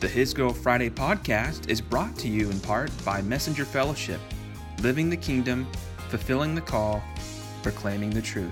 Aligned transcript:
The 0.00 0.08
His 0.08 0.32
Girl 0.32 0.54
Friday 0.54 0.88
podcast 0.88 1.68
is 1.68 1.82
brought 1.82 2.16
to 2.20 2.26
you 2.26 2.48
in 2.48 2.58
part 2.60 2.90
by 3.04 3.20
Messenger 3.20 3.66
Fellowship, 3.66 4.18
living 4.80 5.10
the 5.10 5.16
kingdom, 5.18 5.66
fulfilling 6.08 6.54
the 6.54 6.62
call, 6.62 7.02
proclaiming 7.62 8.08
the 8.08 8.22
truth. 8.22 8.50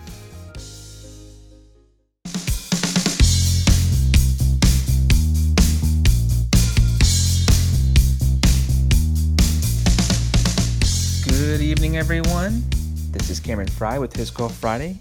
Good 11.26 11.62
evening, 11.62 11.96
everyone. 11.96 12.62
This 13.10 13.30
is 13.30 13.40
Cameron 13.40 13.68
Fry 13.68 13.98
with 13.98 14.14
His 14.14 14.30
Girl 14.30 14.50
Friday, 14.50 14.98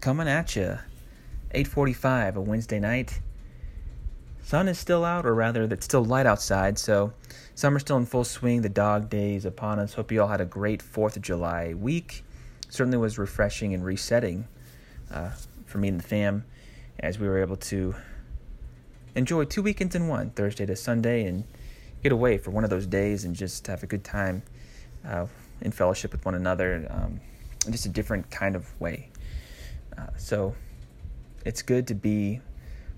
coming 0.00 0.28
at 0.28 0.54
you. 0.54 0.78
8:45, 1.50 2.36
a 2.36 2.40
Wednesday 2.40 2.78
night 2.78 3.20
sun 4.46 4.68
is 4.68 4.78
still 4.78 5.04
out, 5.04 5.26
or 5.26 5.34
rather, 5.34 5.64
it's 5.64 5.84
still 5.84 6.04
light 6.04 6.24
outside. 6.24 6.78
So 6.78 7.12
summer's 7.56 7.82
still 7.82 7.96
in 7.96 8.06
full 8.06 8.22
swing. 8.22 8.62
The 8.62 8.68
dog 8.68 9.10
days 9.10 9.44
upon 9.44 9.80
us. 9.80 9.94
Hope 9.94 10.12
you 10.12 10.22
all 10.22 10.28
had 10.28 10.40
a 10.40 10.44
great 10.44 10.80
Fourth 10.80 11.16
of 11.16 11.22
July 11.22 11.74
week. 11.74 12.22
Certainly 12.68 12.98
was 12.98 13.18
refreshing 13.18 13.74
and 13.74 13.84
resetting 13.84 14.46
uh, 15.12 15.30
for 15.66 15.78
me 15.78 15.88
and 15.88 15.98
the 15.98 16.04
fam, 16.04 16.44
as 17.00 17.18
we 17.18 17.26
were 17.26 17.40
able 17.40 17.56
to 17.56 17.96
enjoy 19.16 19.44
two 19.44 19.62
weekends 19.62 19.96
in 19.96 20.06
one, 20.06 20.30
Thursday 20.30 20.64
to 20.64 20.76
Sunday, 20.76 21.24
and 21.24 21.42
get 22.04 22.12
away 22.12 22.38
for 22.38 22.52
one 22.52 22.62
of 22.62 22.70
those 22.70 22.86
days 22.86 23.24
and 23.24 23.34
just 23.34 23.66
have 23.66 23.82
a 23.82 23.86
good 23.86 24.04
time 24.04 24.44
uh, 25.04 25.26
in 25.60 25.72
fellowship 25.72 26.12
with 26.12 26.24
one 26.24 26.36
another, 26.36 26.86
um, 26.90 27.20
in 27.66 27.72
just 27.72 27.86
a 27.86 27.88
different 27.88 28.30
kind 28.30 28.54
of 28.54 28.80
way. 28.80 29.08
Uh, 29.98 30.06
so 30.16 30.54
it's 31.44 31.62
good 31.62 31.88
to 31.88 31.94
be 31.96 32.40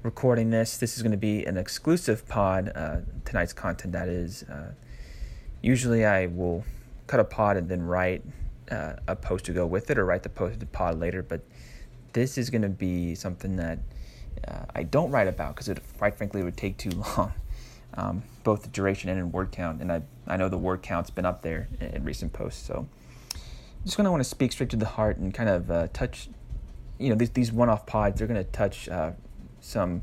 recording 0.08 0.48
this. 0.48 0.78
This 0.78 0.96
is 0.96 1.02
going 1.02 1.12
to 1.12 1.18
be 1.18 1.44
an 1.44 1.58
exclusive 1.58 2.26
pod, 2.26 2.72
uh, 2.74 3.00
tonight's 3.26 3.52
content, 3.52 3.92
that 3.92 4.08
is. 4.08 4.42
Uh, 4.44 4.72
usually 5.60 6.06
I 6.06 6.28
will 6.28 6.64
cut 7.06 7.20
a 7.20 7.24
pod 7.24 7.58
and 7.58 7.68
then 7.68 7.82
write 7.82 8.22
uh, 8.70 8.94
a 9.06 9.14
post 9.14 9.44
to 9.44 9.52
go 9.52 9.66
with 9.66 9.90
it 9.90 9.98
or 9.98 10.06
write 10.06 10.22
the 10.22 10.30
post 10.30 10.54
to 10.54 10.60
the 10.60 10.64
pod 10.64 10.98
later, 10.98 11.22
but 11.22 11.42
this 12.14 12.38
is 12.38 12.48
going 12.48 12.62
to 12.62 12.70
be 12.70 13.14
something 13.14 13.56
that 13.56 13.80
uh, 14.48 14.64
I 14.74 14.84
don't 14.84 15.10
write 15.10 15.28
about 15.28 15.54
because 15.54 15.68
it, 15.68 15.78
quite 15.98 16.16
frankly, 16.16 16.42
would 16.42 16.56
take 16.56 16.78
too 16.78 16.90
long. 17.18 17.34
Um, 17.92 18.22
both 18.44 18.62
the 18.62 18.70
duration 18.70 19.10
and 19.10 19.18
in 19.18 19.30
word 19.30 19.52
count, 19.52 19.82
and 19.82 19.92
I 19.92 20.00
I 20.26 20.38
know 20.38 20.48
the 20.48 20.56
word 20.56 20.80
count's 20.80 21.10
been 21.10 21.26
up 21.26 21.42
there 21.42 21.68
in, 21.80 21.88
in 21.88 22.04
recent 22.04 22.32
posts, 22.32 22.66
so 22.66 22.86
I'm 23.34 23.84
just 23.84 23.98
gonna 23.98 24.10
want 24.10 24.22
to 24.22 24.28
speak 24.28 24.52
straight 24.52 24.70
to 24.70 24.76
the 24.76 24.86
heart 24.86 25.18
and 25.18 25.34
kind 25.34 25.50
of 25.50 25.70
uh, 25.70 25.88
touch, 25.92 26.30
you 26.98 27.10
know, 27.10 27.14
these 27.14 27.30
these 27.30 27.52
one-off 27.52 27.84
pods. 27.84 28.18
They're 28.18 28.28
gonna 28.28 28.44
touch 28.44 28.88
uh, 28.88 29.12
some 29.68 30.02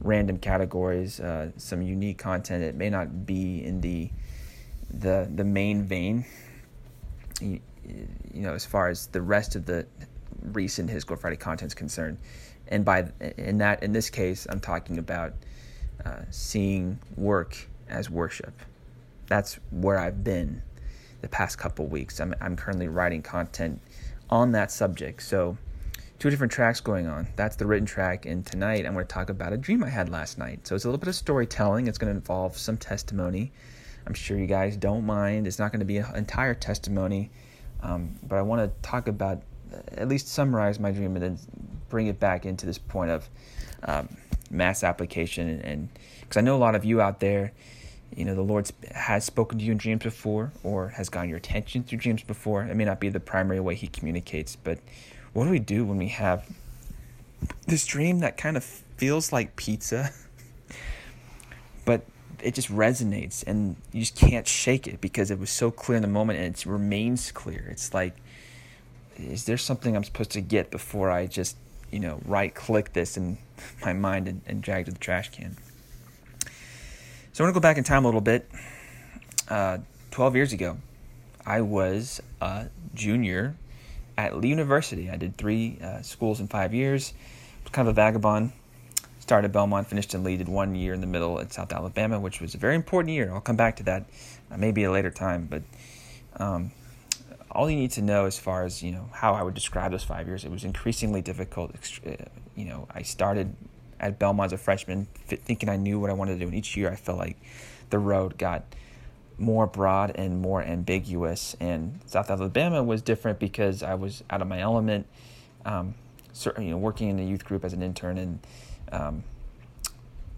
random 0.00 0.38
categories, 0.38 1.20
uh, 1.20 1.50
some 1.56 1.82
unique 1.82 2.18
content 2.18 2.62
that 2.62 2.74
may 2.74 2.90
not 2.90 3.26
be 3.26 3.64
in 3.64 3.80
the 3.80 4.10
the 4.90 5.28
the 5.34 5.44
main 5.44 5.82
vein. 5.82 6.24
You, 7.40 7.60
you 8.32 8.42
know, 8.42 8.54
as 8.54 8.64
far 8.64 8.88
as 8.88 9.08
the 9.08 9.20
rest 9.20 9.56
of 9.56 9.66
the 9.66 9.86
recent 10.42 10.90
His 10.90 11.04
Girl 11.04 11.16
Friday 11.16 11.36
content 11.36 11.70
is 11.70 11.74
concerned, 11.74 12.18
and 12.68 12.84
by 12.84 13.06
in 13.36 13.58
that 13.58 13.82
in 13.82 13.92
this 13.92 14.10
case, 14.10 14.46
I'm 14.48 14.60
talking 14.60 14.98
about 14.98 15.32
uh, 16.04 16.22
seeing 16.30 16.98
work 17.16 17.56
as 17.88 18.08
worship. 18.08 18.54
That's 19.26 19.58
where 19.70 19.98
I've 19.98 20.22
been 20.22 20.62
the 21.22 21.28
past 21.28 21.58
couple 21.58 21.86
weeks. 21.86 22.20
I'm 22.20 22.34
I'm 22.40 22.56
currently 22.56 22.88
writing 22.88 23.22
content 23.22 23.80
on 24.30 24.52
that 24.52 24.70
subject, 24.70 25.22
so 25.22 25.56
two 26.24 26.30
different 26.30 26.50
tracks 26.50 26.80
going 26.80 27.06
on. 27.06 27.28
That's 27.36 27.54
the 27.56 27.66
written 27.66 27.84
track, 27.84 28.24
and 28.24 28.46
tonight 28.46 28.86
I'm 28.86 28.94
going 28.94 29.06
to 29.06 29.12
talk 29.12 29.28
about 29.28 29.52
a 29.52 29.58
dream 29.58 29.84
I 29.84 29.90
had 29.90 30.08
last 30.08 30.38
night. 30.38 30.66
So 30.66 30.74
it's 30.74 30.86
a 30.86 30.88
little 30.88 30.98
bit 30.98 31.08
of 31.08 31.14
storytelling. 31.14 31.86
It's 31.86 31.98
going 31.98 32.10
to 32.10 32.16
involve 32.16 32.56
some 32.56 32.78
testimony. 32.78 33.52
I'm 34.06 34.14
sure 34.14 34.38
you 34.38 34.46
guys 34.46 34.78
don't 34.78 35.04
mind. 35.04 35.46
It's 35.46 35.58
not 35.58 35.70
going 35.70 35.80
to 35.80 35.84
be 35.84 35.98
an 35.98 36.06
entire 36.16 36.54
testimony, 36.54 37.30
um, 37.82 38.18
but 38.26 38.36
I 38.36 38.40
want 38.40 38.62
to 38.62 38.88
talk 38.88 39.06
about, 39.06 39.42
at 39.98 40.08
least 40.08 40.28
summarize 40.28 40.80
my 40.80 40.92
dream, 40.92 41.14
and 41.14 41.22
then 41.22 41.38
bring 41.90 42.06
it 42.06 42.18
back 42.18 42.46
into 42.46 42.64
this 42.64 42.78
point 42.78 43.10
of 43.10 43.28
um, 43.82 44.08
mass 44.50 44.82
application. 44.82 45.60
And 45.60 45.90
because 46.22 46.38
I 46.38 46.40
know 46.40 46.56
a 46.56 46.62
lot 46.64 46.74
of 46.74 46.86
you 46.86 47.02
out 47.02 47.20
there, 47.20 47.52
you 48.16 48.24
know, 48.24 48.34
the 48.34 48.40
Lord 48.40 48.70
has 48.92 49.24
spoken 49.24 49.58
to 49.58 49.64
you 49.64 49.72
in 49.72 49.76
dreams 49.76 50.02
before, 50.02 50.52
or 50.62 50.88
has 50.88 51.10
gotten 51.10 51.28
your 51.28 51.36
attention 51.36 51.82
through 51.82 51.98
dreams 51.98 52.22
before. 52.22 52.62
It 52.62 52.74
may 52.76 52.86
not 52.86 52.98
be 52.98 53.10
the 53.10 53.20
primary 53.20 53.60
way 53.60 53.74
He 53.74 53.88
communicates, 53.88 54.56
but 54.56 54.78
what 55.34 55.44
do 55.44 55.50
we 55.50 55.58
do 55.58 55.84
when 55.84 55.98
we 55.98 56.08
have 56.08 56.48
this 57.66 57.84
dream 57.84 58.20
that 58.20 58.36
kind 58.36 58.56
of 58.56 58.64
feels 58.64 59.32
like 59.32 59.56
pizza, 59.56 60.10
but 61.84 62.02
it 62.40 62.54
just 62.54 62.70
resonates 62.70 63.44
and 63.46 63.76
you 63.92 64.00
just 64.00 64.16
can't 64.16 64.46
shake 64.46 64.86
it 64.86 65.00
because 65.00 65.30
it 65.30 65.38
was 65.38 65.50
so 65.50 65.70
clear 65.70 65.96
in 65.96 66.02
the 66.02 66.08
moment 66.08 66.38
and 66.38 66.54
it 66.54 66.64
remains 66.66 67.32
clear. 67.32 67.66
It's 67.70 67.92
like, 67.92 68.14
is 69.18 69.44
there 69.44 69.56
something 69.56 69.96
I'm 69.96 70.04
supposed 70.04 70.30
to 70.32 70.40
get 70.40 70.70
before 70.70 71.10
I 71.10 71.26
just, 71.26 71.56
you 71.90 71.98
know, 71.98 72.20
right 72.24 72.54
click 72.54 72.92
this 72.92 73.16
in 73.16 73.38
my 73.84 73.92
mind 73.92 74.28
and, 74.28 74.40
and 74.46 74.62
drag 74.62 74.86
to 74.86 74.92
the 74.92 74.98
trash 74.98 75.30
can? 75.30 75.56
So 77.32 77.42
I 77.42 77.46
want 77.46 77.54
to 77.54 77.60
go 77.60 77.62
back 77.62 77.78
in 77.78 77.84
time 77.84 78.04
a 78.04 78.06
little 78.06 78.20
bit. 78.20 78.48
Uh, 79.48 79.78
12 80.12 80.36
years 80.36 80.52
ago, 80.52 80.78
I 81.44 81.60
was 81.60 82.22
a 82.40 82.66
junior 82.94 83.56
at 84.16 84.36
Lee 84.36 84.48
University. 84.48 85.10
I 85.10 85.16
did 85.16 85.36
three 85.36 85.78
uh, 85.82 86.02
schools 86.02 86.40
in 86.40 86.48
five 86.48 86.74
years. 86.74 87.12
Was 87.62 87.72
kind 87.72 87.88
of 87.88 87.94
a 87.94 87.96
vagabond. 87.96 88.52
Started 89.20 89.46
at 89.46 89.52
Belmont, 89.52 89.86
finished 89.86 90.14
in 90.14 90.22
Lee, 90.22 90.36
did 90.36 90.48
one 90.48 90.74
year 90.74 90.92
in 90.92 91.00
the 91.00 91.06
middle 91.06 91.40
at 91.40 91.52
South 91.52 91.72
Alabama, 91.72 92.20
which 92.20 92.40
was 92.40 92.54
a 92.54 92.58
very 92.58 92.74
important 92.74 93.14
year. 93.14 93.32
I'll 93.32 93.40
come 93.40 93.56
back 93.56 93.76
to 93.76 93.82
that 93.84 94.04
uh, 94.50 94.58
maybe 94.58 94.84
at 94.84 94.90
a 94.90 94.92
later 94.92 95.10
time. 95.10 95.48
But 95.50 95.62
um, 96.36 96.72
all 97.50 97.70
you 97.70 97.76
need 97.76 97.92
to 97.92 98.02
know 98.02 98.26
as 98.26 98.38
far 98.38 98.64
as 98.64 98.82
you 98.82 98.92
know 98.92 99.08
how 99.12 99.34
I 99.34 99.42
would 99.42 99.54
describe 99.54 99.92
those 99.92 100.04
five 100.04 100.26
years, 100.26 100.44
it 100.44 100.50
was 100.50 100.64
increasingly 100.64 101.22
difficult. 101.22 101.74
Uh, 102.06 102.10
you 102.54 102.66
know, 102.66 102.86
I 102.90 103.02
started 103.02 103.54
at 103.98 104.18
Belmont 104.18 104.48
as 104.48 104.52
a 104.52 104.58
freshman, 104.58 105.06
thinking 105.26 105.68
I 105.68 105.76
knew 105.76 105.98
what 105.98 106.10
I 106.10 106.12
wanted 106.12 106.34
to 106.34 106.40
do, 106.40 106.46
and 106.46 106.54
each 106.54 106.76
year 106.76 106.90
I 106.90 106.96
felt 106.96 107.18
like 107.18 107.38
the 107.90 107.98
road 107.98 108.36
got 108.36 108.64
more 109.38 109.66
broad 109.66 110.12
and 110.14 110.40
more 110.40 110.62
ambiguous. 110.62 111.56
And 111.60 112.00
South 112.06 112.30
Alabama 112.30 112.82
was 112.82 113.02
different 113.02 113.38
because 113.38 113.82
I 113.82 113.94
was 113.94 114.22
out 114.30 114.42
of 114.42 114.48
my 114.48 114.60
element, 114.60 115.06
um, 115.64 115.94
you 116.58 116.70
know, 116.70 116.78
working 116.78 117.08
in 117.08 117.18
a 117.18 117.24
youth 117.24 117.44
group 117.44 117.64
as 117.64 117.72
an 117.72 117.82
intern 117.82 118.18
and 118.18 118.38
um, 118.92 119.24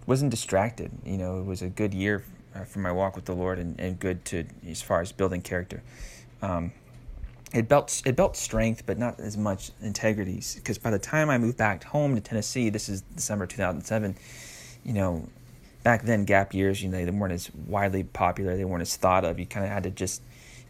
wasn't 0.05 0.31
distracted. 0.31 0.91
You 1.05 1.17
know, 1.17 1.39
it 1.39 1.45
was 1.45 1.61
a 1.61 1.69
good 1.69 1.93
year 1.93 2.23
uh, 2.55 2.63
for 2.63 2.79
my 2.79 2.91
walk 2.91 3.15
with 3.15 3.25
the 3.25 3.35
Lord 3.35 3.59
and, 3.59 3.79
and 3.79 3.99
good 3.99 4.25
to 4.25 4.45
as 4.67 4.81
far 4.81 5.01
as 5.01 5.11
building 5.11 5.41
character. 5.41 5.83
Um, 6.41 6.71
it 7.53 7.69
built 7.69 8.01
it 8.05 8.15
built 8.15 8.35
strength, 8.35 8.83
but 8.85 8.97
not 8.97 9.19
as 9.19 9.37
much 9.37 9.71
integrity. 9.81 10.41
Because 10.55 10.77
by 10.77 10.91
the 10.91 10.99
time 10.99 11.29
I 11.29 11.37
moved 11.37 11.57
back 11.57 11.83
home 11.83 12.15
to 12.15 12.21
Tennessee, 12.21 12.69
this 12.69 12.89
is 12.89 13.01
December 13.01 13.45
2007. 13.45 14.15
You 14.83 14.93
know, 14.93 15.29
back 15.87 16.03
then 16.03 16.25
gap 16.25 16.53
years 16.53 16.83
you 16.83 16.89
know 16.89 17.05
they 17.05 17.11
weren't 17.11 17.31
as 17.31 17.49
widely 17.65 18.03
popular 18.03 18.57
they 18.57 18.65
weren't 18.65 18.81
as 18.81 18.97
thought 18.97 19.23
of. 19.23 19.39
You 19.39 19.45
kind 19.45 19.65
of 19.65 19.71
had 19.71 19.83
to 19.83 19.89
just 19.89 20.21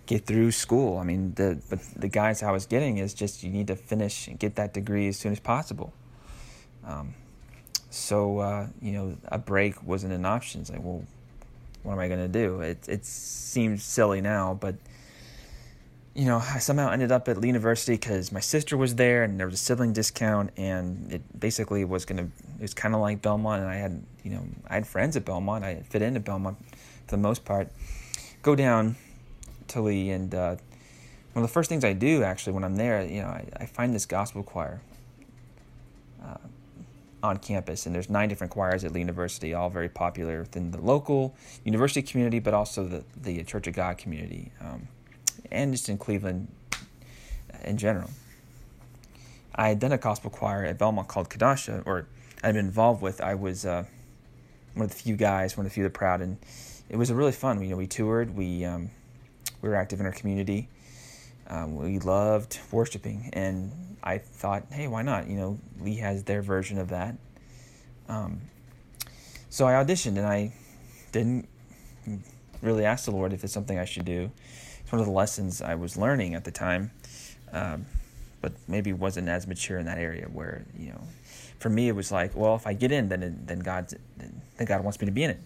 get 0.05 0.27
through 0.27 0.51
school. 0.51 0.99
I 0.99 1.03
mean 1.03 1.33
the 1.33 1.59
but 1.71 1.79
the 1.95 2.07
guys 2.07 2.43
i 2.43 2.51
was 2.51 2.67
getting 2.67 2.99
is 2.99 3.15
just 3.15 3.41
you 3.41 3.49
need 3.49 3.65
to 3.65 3.75
finish 3.75 4.27
and 4.27 4.37
get 4.37 4.53
that 4.57 4.75
degree 4.75 5.07
as 5.07 5.17
soon 5.17 5.31
as 5.31 5.39
possible. 5.39 5.91
Um, 6.85 7.15
so 7.89 8.37
uh, 8.37 8.67
you 8.79 8.91
know 8.91 9.17
a 9.29 9.39
break 9.39 9.81
wasn't 9.81 10.13
an 10.13 10.23
option. 10.23 10.61
It's 10.61 10.69
like 10.69 10.83
well 10.83 11.03
what 11.81 11.93
am 11.93 11.99
i 11.99 12.07
going 12.07 12.19
to 12.19 12.27
do? 12.27 12.61
It, 12.61 12.87
it 12.87 13.03
seems 13.03 13.83
silly 13.83 14.21
now 14.21 14.53
but 14.53 14.75
you 16.17 16.25
know, 16.25 16.37
I 16.37 16.57
somehow 16.57 16.89
ended 16.89 17.11
up 17.11 17.27
at 17.27 17.37
Lee 17.37 17.47
University 17.47 17.93
because 17.93 18.31
my 18.31 18.39
sister 18.39 18.75
was 18.75 18.95
there 18.95 19.23
and 19.23 19.39
there 19.39 19.45
was 19.45 19.53
a 19.53 19.63
sibling 19.63 19.93
discount, 19.93 20.49
and 20.57 21.13
it 21.13 21.39
basically 21.39 21.85
was 21.85 22.05
gonna. 22.05 22.23
It 22.57 22.61
was 22.63 22.73
kind 22.73 22.95
of 22.95 23.01
like 23.01 23.21
Belmont, 23.21 23.61
and 23.61 23.69
I 23.69 23.75
had, 23.75 24.03
you 24.23 24.31
know, 24.31 24.43
I 24.67 24.73
had 24.73 24.87
friends 24.87 25.15
at 25.15 25.25
Belmont. 25.25 25.63
I 25.63 25.83
fit 25.87 26.01
into 26.01 26.19
Belmont 26.19 26.57
for 27.05 27.15
the 27.15 27.21
most 27.21 27.45
part. 27.45 27.69
Go 28.41 28.55
down 28.55 28.95
to 29.67 29.81
Lee, 29.81 30.09
and 30.09 30.33
uh, 30.33 30.55
one 31.33 31.43
of 31.43 31.49
the 31.49 31.53
first 31.53 31.69
things 31.69 31.85
I 31.85 31.93
do 31.93 32.23
actually 32.23 32.53
when 32.53 32.63
I'm 32.63 32.77
there, 32.77 33.05
you 33.05 33.21
know, 33.21 33.27
I, 33.27 33.45
I 33.55 33.65
find 33.67 33.93
this 33.93 34.07
gospel 34.07 34.41
choir 34.41 34.81
uh, 36.25 36.37
on 37.21 37.37
campus, 37.37 37.85
and 37.85 37.93
there's 37.93 38.09
nine 38.09 38.27
different 38.27 38.51
choirs 38.51 38.83
at 38.83 38.91
Lee 38.91 39.01
University, 39.01 39.53
all 39.53 39.69
very 39.69 39.89
popular 39.89 40.39
within 40.39 40.71
the 40.71 40.81
local 40.81 41.35
university 41.63 42.01
community, 42.01 42.39
but 42.39 42.55
also 42.55 42.87
the 42.87 43.03
the 43.21 43.43
Church 43.43 43.67
of 43.67 43.75
God 43.75 43.99
community. 43.99 44.51
Um, 44.59 44.87
and 45.51 45.71
just 45.71 45.89
in 45.89 45.97
Cleveland 45.97 46.47
in 47.63 47.77
general. 47.77 48.09
I 49.55 49.69
had 49.69 49.79
done 49.79 49.91
a 49.91 49.97
gospel 49.97 50.29
choir 50.29 50.65
at 50.65 50.77
Belmont 50.77 51.07
called 51.07 51.29
Kadasha, 51.29 51.83
or 51.85 52.05
I'd 52.43 52.53
been 52.53 52.65
involved 52.65 53.01
with. 53.01 53.21
I 53.21 53.33
was 53.33 53.65
uh, 53.65 53.85
one 54.75 54.85
of 54.85 54.91
the 54.91 54.97
few 54.97 55.15
guys, 55.15 55.57
one 55.57 55.65
of 55.65 55.71
the 55.71 55.73
few 55.73 55.83
that 55.83 55.93
proud, 55.93 56.21
and 56.21 56.37
it 56.89 56.95
was 56.95 57.11
really 57.11 57.31
fun. 57.31 57.61
You 57.61 57.69
know, 57.69 57.77
we 57.77 57.87
toured, 57.87 58.35
we 58.35 58.65
um, 58.65 58.91
we 59.61 59.69
were 59.69 59.75
active 59.75 59.99
in 59.99 60.05
our 60.05 60.11
community. 60.11 60.69
Um, 61.49 61.75
we 61.75 61.99
loved 61.99 62.59
worshiping, 62.71 63.29
and 63.33 63.71
I 64.03 64.19
thought, 64.19 64.65
hey, 64.71 64.87
why 64.87 65.01
not? 65.01 65.27
You 65.27 65.37
know, 65.37 65.59
Lee 65.81 65.95
has 65.97 66.23
their 66.23 66.41
version 66.41 66.77
of 66.77 66.89
that. 66.89 67.15
Um, 68.09 68.41
so 69.49 69.65
I 69.65 69.73
auditioned, 69.73 70.17
and 70.17 70.27
I 70.27 70.53
didn't 71.11 71.47
really 72.61 72.85
ask 72.85 73.05
the 73.05 73.11
Lord 73.11 73.33
if 73.33 73.43
it's 73.43 73.53
something 73.53 73.79
I 73.79 73.85
should 73.85 74.05
do. 74.05 74.29
One 74.89 74.99
of 74.99 75.05
the 75.05 75.11
lessons 75.11 75.61
I 75.61 75.75
was 75.75 75.97
learning 75.97 76.35
at 76.35 76.43
the 76.43 76.51
time, 76.51 76.91
um, 77.51 77.85
but 78.41 78.53
maybe 78.67 78.93
wasn't 78.93 79.27
as 79.27 79.45
mature 79.47 79.79
in 79.79 79.85
that 79.85 79.97
area. 79.97 80.27
Where 80.31 80.65
you 80.77 80.89
know, 80.89 81.01
for 81.59 81.69
me, 81.69 81.89
it 81.89 81.95
was 81.95 82.11
like, 82.11 82.35
well, 82.35 82.55
if 82.55 82.65
I 82.65 82.73
get 82.73 82.91
in, 82.91 83.09
then 83.09 83.43
then 83.45 83.59
God 83.59 83.93
then 84.17 84.65
God 84.65 84.83
wants 84.83 84.99
me 84.99 85.05
to 85.05 85.11
be 85.11 85.23
in 85.23 85.31
it. 85.31 85.39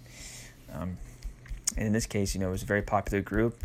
Um, 0.73 0.97
and 1.77 1.88
in 1.88 1.93
this 1.93 2.05
case, 2.05 2.35
you 2.35 2.41
know, 2.41 2.49
it 2.49 2.51
was 2.51 2.63
a 2.63 2.67
very 2.67 2.81
popular 2.81 3.21
group. 3.21 3.61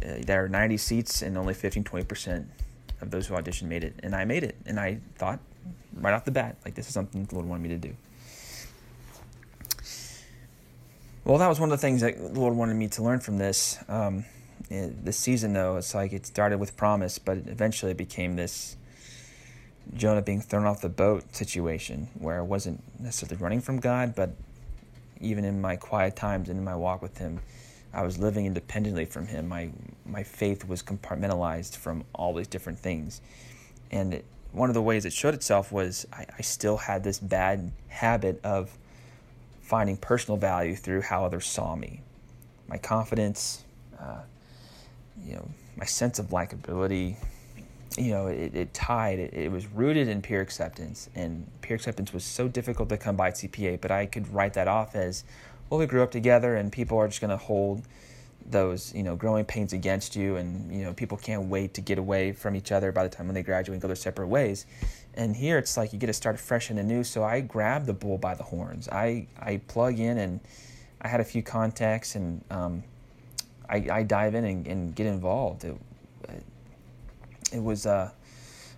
Uh, 0.00 0.14
there 0.20 0.44
are 0.44 0.48
90 0.48 0.76
seats, 0.76 1.22
and 1.22 1.36
only 1.36 1.54
15, 1.54 1.82
20 1.82 2.04
percent 2.04 2.48
of 3.00 3.10
those 3.10 3.26
who 3.26 3.34
auditioned 3.34 3.68
made 3.68 3.84
it, 3.84 3.94
and 4.02 4.14
I 4.14 4.24
made 4.24 4.44
it. 4.44 4.56
And 4.66 4.78
I 4.78 4.98
thought, 5.16 5.40
right 5.94 6.14
off 6.14 6.24
the 6.24 6.30
bat, 6.30 6.56
like 6.64 6.74
this 6.74 6.86
is 6.86 6.94
something 6.94 7.24
the 7.24 7.34
Lord 7.34 7.48
wanted 7.48 7.62
me 7.62 7.68
to 7.70 7.78
do. 7.78 7.94
Well, 11.24 11.38
that 11.38 11.48
was 11.48 11.60
one 11.60 11.70
of 11.70 11.78
the 11.78 11.86
things 11.86 12.00
that 12.00 12.16
the 12.16 12.40
Lord 12.40 12.54
wanted 12.54 12.74
me 12.74 12.88
to 12.88 13.02
learn 13.02 13.20
from 13.20 13.36
this. 13.36 13.78
Um, 13.88 14.24
this 14.68 15.16
season, 15.16 15.52
though, 15.52 15.76
it's 15.76 15.94
like 15.94 16.12
it 16.12 16.26
started 16.26 16.58
with 16.58 16.76
promise, 16.76 17.18
but 17.18 17.38
eventually 17.38 17.92
it 17.92 17.98
became 17.98 18.36
this 18.36 18.76
Jonah 19.94 20.22
being 20.22 20.40
thrown 20.40 20.66
off 20.66 20.80
the 20.80 20.88
boat 20.88 21.34
situation 21.34 22.08
where 22.18 22.38
I 22.38 22.42
wasn't 22.42 22.82
necessarily 23.00 23.42
running 23.42 23.60
from 23.60 23.80
God, 23.80 24.14
but 24.14 24.30
even 25.20 25.44
in 25.44 25.60
my 25.60 25.76
quiet 25.76 26.16
times 26.16 26.48
and 26.48 26.58
in 26.58 26.64
my 26.64 26.76
walk 26.76 27.02
with 27.02 27.18
Him, 27.18 27.40
I 27.92 28.02
was 28.02 28.18
living 28.18 28.46
independently 28.46 29.06
from 29.06 29.26
Him. 29.26 29.48
My 29.48 29.70
my 30.04 30.22
faith 30.22 30.68
was 30.68 30.82
compartmentalized 30.82 31.76
from 31.76 32.04
all 32.14 32.34
these 32.34 32.46
different 32.46 32.78
things, 32.78 33.20
and 33.90 34.14
it, 34.14 34.24
one 34.52 34.68
of 34.68 34.74
the 34.74 34.82
ways 34.82 35.04
it 35.04 35.12
showed 35.12 35.34
itself 35.34 35.72
was 35.72 36.06
I, 36.12 36.26
I 36.38 36.42
still 36.42 36.76
had 36.76 37.02
this 37.02 37.18
bad 37.18 37.72
habit 37.88 38.40
of 38.44 38.76
finding 39.62 39.96
personal 39.96 40.38
value 40.38 40.74
through 40.74 41.02
how 41.02 41.24
others 41.24 41.46
saw 41.46 41.74
me, 41.76 42.02
my 42.68 42.78
confidence, 42.78 43.64
uh, 43.98 44.20
you 45.24 45.34
know, 45.34 45.48
my 45.76 45.84
sense 45.84 46.18
of 46.18 46.26
likability. 46.26 47.16
You 47.96 48.12
know, 48.12 48.26
it, 48.26 48.54
it 48.54 48.74
tied. 48.74 49.18
It, 49.18 49.34
it 49.34 49.50
was 49.50 49.66
rooted 49.66 50.08
in 50.08 50.22
peer 50.22 50.40
acceptance, 50.40 51.08
and 51.14 51.46
peer 51.62 51.74
acceptance 51.74 52.12
was 52.12 52.24
so 52.24 52.46
difficult 52.46 52.88
to 52.90 52.96
come 52.96 53.16
by 53.16 53.28
at 53.28 53.34
CPA. 53.34 53.80
But 53.80 53.90
I 53.90 54.06
could 54.06 54.32
write 54.32 54.54
that 54.54 54.68
off 54.68 54.94
as 54.94 55.24
well, 55.70 55.78
we 55.78 55.86
grew 55.86 56.02
up 56.02 56.10
together 56.10 56.56
and 56.56 56.72
people 56.72 56.98
are 56.98 57.08
just 57.08 57.20
going 57.20 57.30
to 57.30 57.36
hold 57.36 57.82
those, 58.46 58.94
you 58.94 59.02
know, 59.02 59.16
growing 59.16 59.44
pains 59.44 59.74
against 59.74 60.16
you 60.16 60.36
and, 60.36 60.72
you 60.74 60.82
know, 60.82 60.94
people 60.94 61.18
can't 61.18 61.44
wait 61.44 61.74
to 61.74 61.82
get 61.82 61.98
away 61.98 62.32
from 62.32 62.56
each 62.56 62.72
other 62.72 62.90
by 62.90 63.02
the 63.02 63.10
time 63.10 63.26
when 63.26 63.34
they 63.34 63.42
graduate 63.42 63.74
and 63.74 63.82
go 63.82 63.88
their 63.88 63.96
separate 63.96 64.28
ways. 64.28 64.64
And 65.14 65.36
here 65.36 65.58
it's 65.58 65.76
like 65.76 65.92
you 65.92 65.98
get 65.98 66.06
to 66.06 66.14
start 66.14 66.40
fresh 66.40 66.70
and 66.70 66.78
anew. 66.78 67.04
So 67.04 67.22
I 67.22 67.40
grab 67.40 67.84
the 67.84 67.92
bull 67.92 68.16
by 68.16 68.34
the 68.34 68.44
horns. 68.44 68.88
I, 68.88 69.26
I 69.38 69.58
plug 69.68 69.98
in 69.98 70.16
and 70.16 70.40
I 71.02 71.08
had 71.08 71.20
a 71.20 71.24
few 71.24 71.42
contacts 71.42 72.14
and 72.14 72.42
um, 72.50 72.82
I, 73.68 73.86
I 73.90 74.02
dive 74.02 74.34
in 74.34 74.44
and, 74.44 74.66
and 74.66 74.94
get 74.94 75.06
involved. 75.06 75.64
It, 75.64 75.76
it 77.52 77.62
was, 77.62 77.86
uh, 77.86 78.10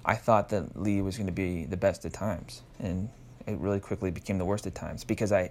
I 0.05 0.15
thought 0.15 0.49
that 0.51 0.81
Lee 0.81 1.01
was 1.03 1.17
going 1.17 1.27
to 1.27 1.33
be 1.33 1.65
the 1.65 1.77
best 1.77 2.05
at 2.05 2.13
times. 2.13 2.63
And 2.79 3.09
it 3.47 3.59
really 3.59 3.81
quickly 3.81 4.11
became 4.11 4.39
the 4.39 4.45
worst 4.45 4.67
at 4.67 4.75
times 4.75 5.05
because 5.05 5.33
I, 5.33 5.51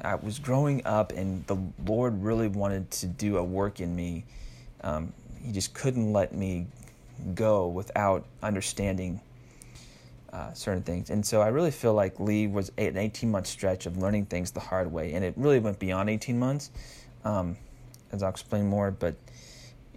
I 0.00 0.14
was 0.14 0.38
growing 0.38 0.84
up, 0.84 1.12
and 1.12 1.44
the 1.46 1.56
Lord 1.84 2.22
really 2.22 2.48
wanted 2.48 2.90
to 2.92 3.06
do 3.06 3.38
a 3.38 3.42
work 3.42 3.80
in 3.80 3.96
me. 3.96 4.24
Um, 4.82 5.12
he 5.42 5.52
just 5.52 5.74
couldn't 5.74 6.12
let 6.12 6.34
me 6.34 6.66
go 7.34 7.66
without 7.66 8.24
understanding 8.42 9.20
uh, 10.32 10.52
certain 10.52 10.82
things. 10.82 11.10
And 11.10 11.24
so 11.24 11.40
I 11.40 11.48
really 11.48 11.70
feel 11.70 11.94
like 11.94 12.20
Lee 12.20 12.46
was 12.46 12.70
an 12.78 12.96
18 12.96 13.30
month 13.30 13.46
stretch 13.46 13.86
of 13.86 13.96
learning 13.96 14.26
things 14.26 14.50
the 14.50 14.60
hard 14.60 14.92
way. 14.92 15.14
And 15.14 15.24
it 15.24 15.34
really 15.36 15.58
went 15.58 15.78
beyond 15.78 16.10
18 16.10 16.38
months, 16.38 16.70
um, 17.24 17.56
as 18.12 18.22
I'll 18.22 18.30
explain 18.30 18.66
more. 18.66 18.90
But 18.90 19.16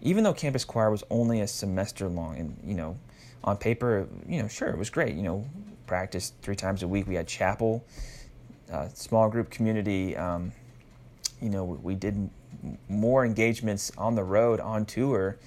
even 0.01 0.23
though 0.23 0.33
campus 0.33 0.65
choir 0.65 0.91
was 0.91 1.03
only 1.09 1.41
a 1.41 1.47
semester 1.47 2.07
long, 2.07 2.37
and, 2.37 2.57
you 2.65 2.73
know, 2.73 2.97
on 3.43 3.57
paper, 3.57 4.07
you 4.27 4.41
know, 4.41 4.47
sure, 4.47 4.69
it 4.69 4.77
was 4.77 4.89
great. 4.89 5.15
You 5.15 5.23
know, 5.23 5.45
practice 5.87 6.33
three 6.41 6.55
times 6.55 6.83
a 6.83 6.87
week. 6.87 7.07
We 7.07 7.15
had 7.15 7.27
chapel 7.27 7.83
uh, 8.71 8.87
small 8.93 9.29
group 9.29 9.49
community, 9.49 10.15
um, 10.15 10.51
you 11.41 11.49
know, 11.49 11.63
we 11.65 11.95
did 11.95 12.29
more 12.87 13.25
engagements 13.25 13.91
on 13.97 14.15
the 14.15 14.23
road, 14.23 14.59
on 14.59 14.85
tour, 14.85 15.37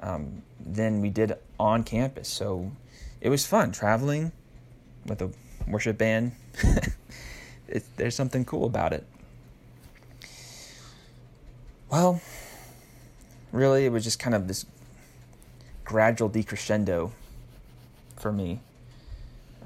um, 0.00 0.42
than 0.60 1.00
we 1.00 1.08
did 1.08 1.34
on 1.58 1.82
campus. 1.82 2.28
So 2.28 2.70
it 3.20 3.28
was 3.28 3.46
fun 3.46 3.72
traveling 3.72 4.32
with 5.06 5.22
a 5.22 5.30
worship 5.66 5.98
band. 5.98 6.32
it, 7.68 7.84
there's 7.96 8.14
something 8.14 8.44
cool 8.44 8.66
about 8.66 8.92
it. 8.92 9.06
Well, 11.90 12.20
really, 13.50 13.86
it 13.86 13.92
was 13.92 14.04
just 14.04 14.18
kind 14.18 14.34
of 14.34 14.46
this 14.46 14.66
gradual 15.84 16.28
decrescendo 16.28 17.12
for 18.16 18.30
me. 18.30 18.60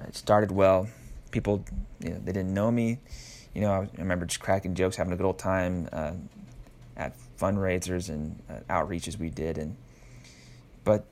It 0.07 0.15
started 0.15 0.53
well, 0.53 0.89
people, 1.33 1.65
you 1.99 2.11
know, 2.11 2.21
they 2.25 2.31
didn't 2.31 2.55
know 2.55 2.71
me. 2.71 2.99
You 3.55 3.63
know, 3.63 3.73
I, 3.73 3.89
remember 3.99 4.25
just 4.27 4.41
cracking 4.41 4.77
jokes, 4.77 4.95
having 4.95 5.13
a 5.13 5.17
good 5.17 5.27
old 5.27 5.39
time 5.41 5.89
uh, 5.93 6.13
at 6.97 7.17
fundraisers 7.41 8.09
and 8.09 8.41
uh, 8.49 8.73
outreaches 8.73 9.19
we 9.19 9.29
did, 9.29 9.59
and 9.59 9.77
but 10.85 11.05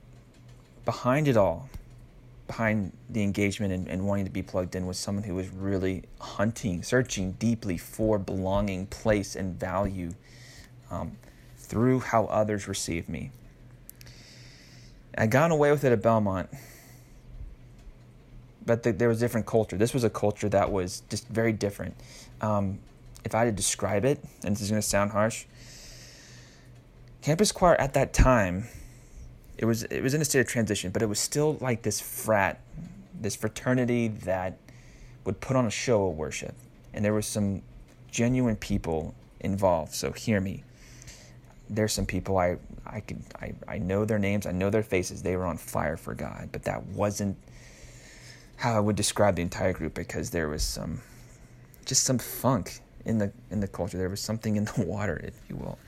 behind 0.85 1.27
it 1.27 1.37
all, 1.37 1.69
behind 2.47 2.93
the 3.11 3.23
engagement 3.23 3.73
and, 3.73 3.89
and, 3.89 4.07
wanting 4.07 4.25
to 4.25 4.31
be 4.31 4.43
plugged 4.43 4.75
in 4.75 4.87
was 4.87 4.99
someone 4.99 5.25
who 5.25 5.35
was 5.35 5.49
really 5.49 6.05
hunting, 6.21 6.83
searching 6.83 7.33
deeply 7.33 7.77
for 7.77 8.19
belonging, 8.19 8.87
place, 8.87 9.37
and 9.37 9.59
value 9.59 10.13
um, 10.91 11.17
through 11.57 12.01
how 12.01 12.27
others 12.27 12.69
receive 12.69 13.09
me. 13.09 13.31
I 15.17 15.27
got 15.27 15.51
away 15.51 15.71
with 15.71 15.85
it 15.85 15.93
at 15.93 16.03
Belmont 16.03 16.49
but 18.71 18.83
the, 18.83 18.93
there 18.93 19.09
was 19.09 19.19
different 19.19 19.47
culture. 19.47 19.77
This 19.77 19.95
was 19.95 20.05
a 20.05 20.11
culture 20.11 20.49
that 20.49 20.71
was 20.71 21.03
just 21.11 21.27
very 21.29 21.53
different. 21.53 21.95
Um, 22.41 22.79
if 23.25 23.35
I 23.35 23.41
had 23.41 23.45
to 23.47 23.53
describe 23.53 24.05
it, 24.05 24.23
and 24.45 24.55
this 24.55 24.63
is 24.63 24.71
going 24.71 24.81
to 24.81 24.87
sound 24.87 25.11
harsh, 25.11 25.45
campus 27.23 27.53
choir 27.53 27.75
at 27.81 27.95
that 27.95 28.13
time, 28.13 28.69
it 29.59 29.65
was 29.65 29.83
it 29.85 30.03
was 30.03 30.15
in 30.15 30.23
a 30.23 30.25
state 30.25 30.41
of 30.41 30.47
transition, 30.47 30.91
but 30.91 31.03
it 31.03 31.07
was 31.07 31.19
still 31.19 31.59
like 31.61 31.83
this 31.83 32.01
frat, 32.01 32.61
this 33.21 33.37
fraternity 33.37 34.09
that 34.09 34.57
would 35.25 35.41
put 35.41 35.57
on 35.57 35.67
a 35.67 35.71
show 35.71 36.07
of 36.07 36.17
worship, 36.17 36.55
and 36.95 37.05
there 37.05 37.13
was 37.13 37.27
some 37.27 37.63
genuine 38.11 38.57
people 38.57 39.15
involved. 39.41 39.93
So 39.93 40.13
hear 40.13 40.41
me. 40.41 40.65
There's 41.71 41.93
some 41.93 42.07
people 42.07 42.37
I 42.37 42.57
I 42.85 43.01
could 43.01 43.23
I, 43.41 43.55
I 43.67 43.79
know 43.79 44.05
their 44.05 44.19
names, 44.19 44.47
I 44.47 44.53
know 44.53 44.71
their 44.71 44.83
faces. 44.83 45.23
They 45.23 45.37
were 45.37 45.47
on 45.47 45.57
fire 45.57 45.97
for 45.97 46.15
God, 46.15 46.49
but 46.53 46.65
that 46.65 46.85
wasn't 46.87 47.37
how 48.57 48.77
I 48.77 48.81
would 48.81 48.97
describe 48.97 49.37
the 49.37 49.43
entire 49.43 49.73
group 49.73 49.95
because 49.95 50.31
there 50.31 50.49
was 50.49 50.63
some 50.63 51.01
just 51.87 52.05
some 52.05 52.19
funk 52.19 52.81
in 53.05 53.19
the 53.19 53.33
in 53.51 53.61
the 53.61 53.69
culture. 53.69 53.97
There 53.97 54.09
was 54.09 54.21
something 54.21 54.57
in 54.57 54.65
the 54.65 54.85
water, 54.87 55.21
if 55.23 55.35
you 55.49 55.57
will. 55.57 55.79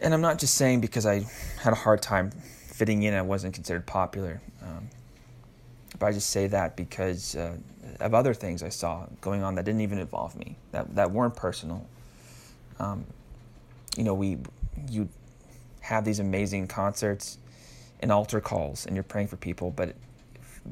And 0.00 0.12
I'm 0.12 0.20
not 0.20 0.38
just 0.38 0.54
saying 0.54 0.80
because 0.80 1.06
I 1.06 1.26
had 1.60 1.72
a 1.72 1.76
hard 1.76 2.02
time 2.02 2.30
fitting 2.30 3.02
in. 3.02 3.14
I 3.14 3.22
wasn't 3.22 3.54
considered 3.54 3.86
popular, 3.86 4.40
um, 4.62 4.88
but 5.98 6.06
I 6.06 6.12
just 6.12 6.30
say 6.30 6.46
that 6.48 6.76
because 6.76 7.36
uh, 7.36 7.56
of 8.00 8.14
other 8.14 8.34
things 8.34 8.62
I 8.62 8.68
saw 8.68 9.06
going 9.20 9.42
on 9.42 9.54
that 9.54 9.64
didn't 9.64 9.80
even 9.82 9.98
involve 9.98 10.36
me, 10.36 10.56
that 10.72 10.94
that 10.96 11.10
weren't 11.10 11.36
personal. 11.36 11.86
Um, 12.78 13.06
you 13.96 14.04
know, 14.04 14.14
we 14.14 14.38
you 14.90 15.08
have 15.80 16.04
these 16.04 16.18
amazing 16.18 16.66
concerts 16.66 17.38
and 18.00 18.10
altar 18.10 18.40
calls, 18.40 18.86
and 18.86 18.96
you're 18.96 19.02
praying 19.02 19.28
for 19.28 19.36
people, 19.36 19.70
but 19.70 19.94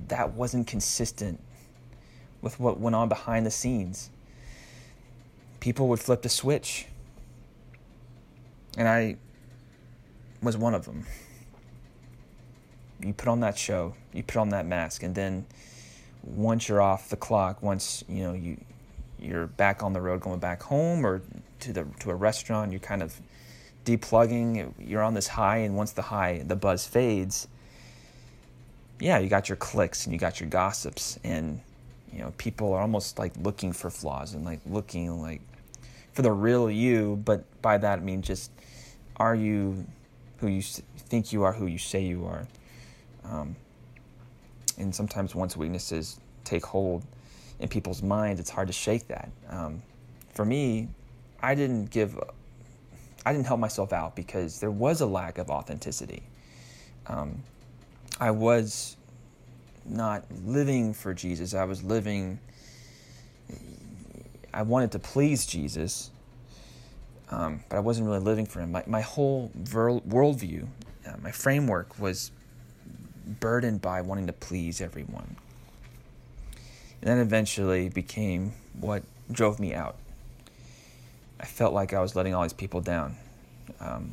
that 0.09 0.33
wasn't 0.35 0.67
consistent 0.67 1.41
with 2.41 2.59
what 2.59 2.81
went 2.81 2.97
on 2.97 3.09
behind 3.09 3.47
the 3.47 3.51
scenes. 3.51 4.11
People 5.61 5.89
would 5.89 6.01
flip 6.01 6.23
the 6.23 6.29
switch. 6.29 6.87
And 8.77 8.89
I 8.89 9.17
was 10.43 10.57
one 10.57 10.75
of 10.75 10.85
them. 10.87 11.07
You 13.01 13.13
put 13.13 13.29
on 13.29 13.41
that 13.41 13.59
show, 13.59 13.95
you 14.13 14.23
put 14.23 14.37
on 14.37 14.49
that 14.51 14.67
mask, 14.67 15.03
and 15.03 15.15
then 15.15 15.47
once 16.23 16.69
you're 16.69 16.81
off 16.81 17.09
the 17.09 17.17
clock, 17.17 17.63
once 17.63 18.05
you 18.09 18.23
know 18.23 18.33
you 18.33 18.57
you're 19.19 19.47
back 19.47 19.83
on 19.83 19.93
the 19.93 20.01
road 20.01 20.21
going 20.21 20.39
back 20.39 20.63
home 20.63 21.05
or 21.07 21.23
to 21.63 21.73
the 21.73 21.87
to 22.01 22.11
a 22.11 22.15
restaurant, 22.15 22.71
you're 22.73 22.81
kind 22.81 23.03
of 23.03 23.21
deplugging, 23.85 24.73
you're 24.79 25.03
on 25.03 25.15
this 25.15 25.29
high 25.29 25.59
and 25.59 25.77
once 25.77 25.93
the 25.93 26.03
high 26.03 26.43
the 26.47 26.57
buzz 26.57 26.87
fades, 26.87 27.49
yeah, 29.01 29.19
you 29.19 29.29
got 29.29 29.49
your 29.49 29.57
cliques 29.57 30.05
and 30.05 30.13
you 30.13 30.19
got 30.19 30.41
your 30.41 30.49
gossips, 30.49 31.19
and 31.25 31.61
you 32.13 32.21
know 32.21 32.33
people 32.39 32.73
are 32.73 32.81
almost 32.81 33.19
like 33.19 33.33
looking 33.43 33.73
for 33.73 33.91
flaws 33.91 34.35
and 34.35 34.45
like 34.45 34.61
looking 34.67 35.21
like 35.21 35.41
for 36.13 36.23
the 36.23 36.31
real 36.31 36.71
you. 36.71 37.21
But 37.25 37.45
by 37.63 37.79
that 37.79 37.99
I 37.99 38.03
mean 38.03 38.23
just 38.23 38.51
are 39.17 39.35
you 39.35 39.87
who 40.39 40.49
you 40.49 40.63
think 40.63 41.33
you 41.33 41.45
are, 41.45 41.53
who 41.53 41.67
you 41.67 41.79
say 41.79 42.03
you 42.03 42.27
are. 42.27 42.47
Um, 43.25 43.55
and 44.79 44.95
sometimes 44.95 45.35
once 45.35 45.57
weaknesses 45.57 46.19
take 46.45 46.65
hold 46.65 47.05
in 47.61 47.69
people's 47.69 48.03
minds, 48.03 48.41
it's 48.41 48.51
hard 48.51 48.67
to 48.67 48.73
shake 48.73 49.07
that. 49.09 49.31
Um, 49.49 49.83
for 50.35 50.45
me, 50.45 50.89
I 51.43 51.55
didn't 51.55 51.91
give, 51.91 52.19
I 53.27 53.33
didn't 53.33 53.47
help 53.47 53.61
myself 53.61 53.93
out 53.93 54.15
because 54.15 54.61
there 54.61 54.71
was 54.71 55.01
a 55.01 55.07
lack 55.07 55.39
of 55.39 55.51
authenticity. 55.51 56.23
Um, 57.07 57.43
I 58.21 58.31
was 58.31 58.97
not 59.85 60.25
living 60.45 60.95
for 60.95 61.13
Jesus. 61.13 61.55
I 61.55 61.65
was 61.65 61.83
living, 61.83 62.39
I 64.55 64.63
wanted 64.63 64.93
to 64.93 64.99
please 64.99 65.45
Jesus, 65.45 66.11
um, 67.31 67.65
but 67.69 67.77
I 67.77 67.81
wasn't 67.81 68.07
really 68.07 68.21
living 68.21 68.47
for 68.47 68.61
Him. 68.61 68.73
My, 68.73 68.85
my 68.87 69.01
whole 69.01 69.51
ver- 69.55 70.01
worldview, 70.01 70.69
uh, 71.07 71.15
my 71.21 71.33
framework 71.33 71.99
was 71.99 72.31
burdened 73.41 73.81
by 73.81 74.01
wanting 74.03 74.27
to 74.27 74.33
please 74.33 74.81
everyone. 74.81 75.37
And 77.01 77.11
that 77.11 77.21
eventually 77.21 77.89
became 77.89 78.53
what 78.79 79.03
drove 79.31 79.59
me 79.59 79.75
out. 79.75 79.97
I 81.43 81.47
felt 81.47 81.75
like 81.75 81.93
I 81.93 82.01
was 82.01 82.15
letting 82.15 82.35
all 82.35 82.43
these 82.43 82.53
people 82.53 82.81
down. 82.81 83.17
Um, 83.81 84.13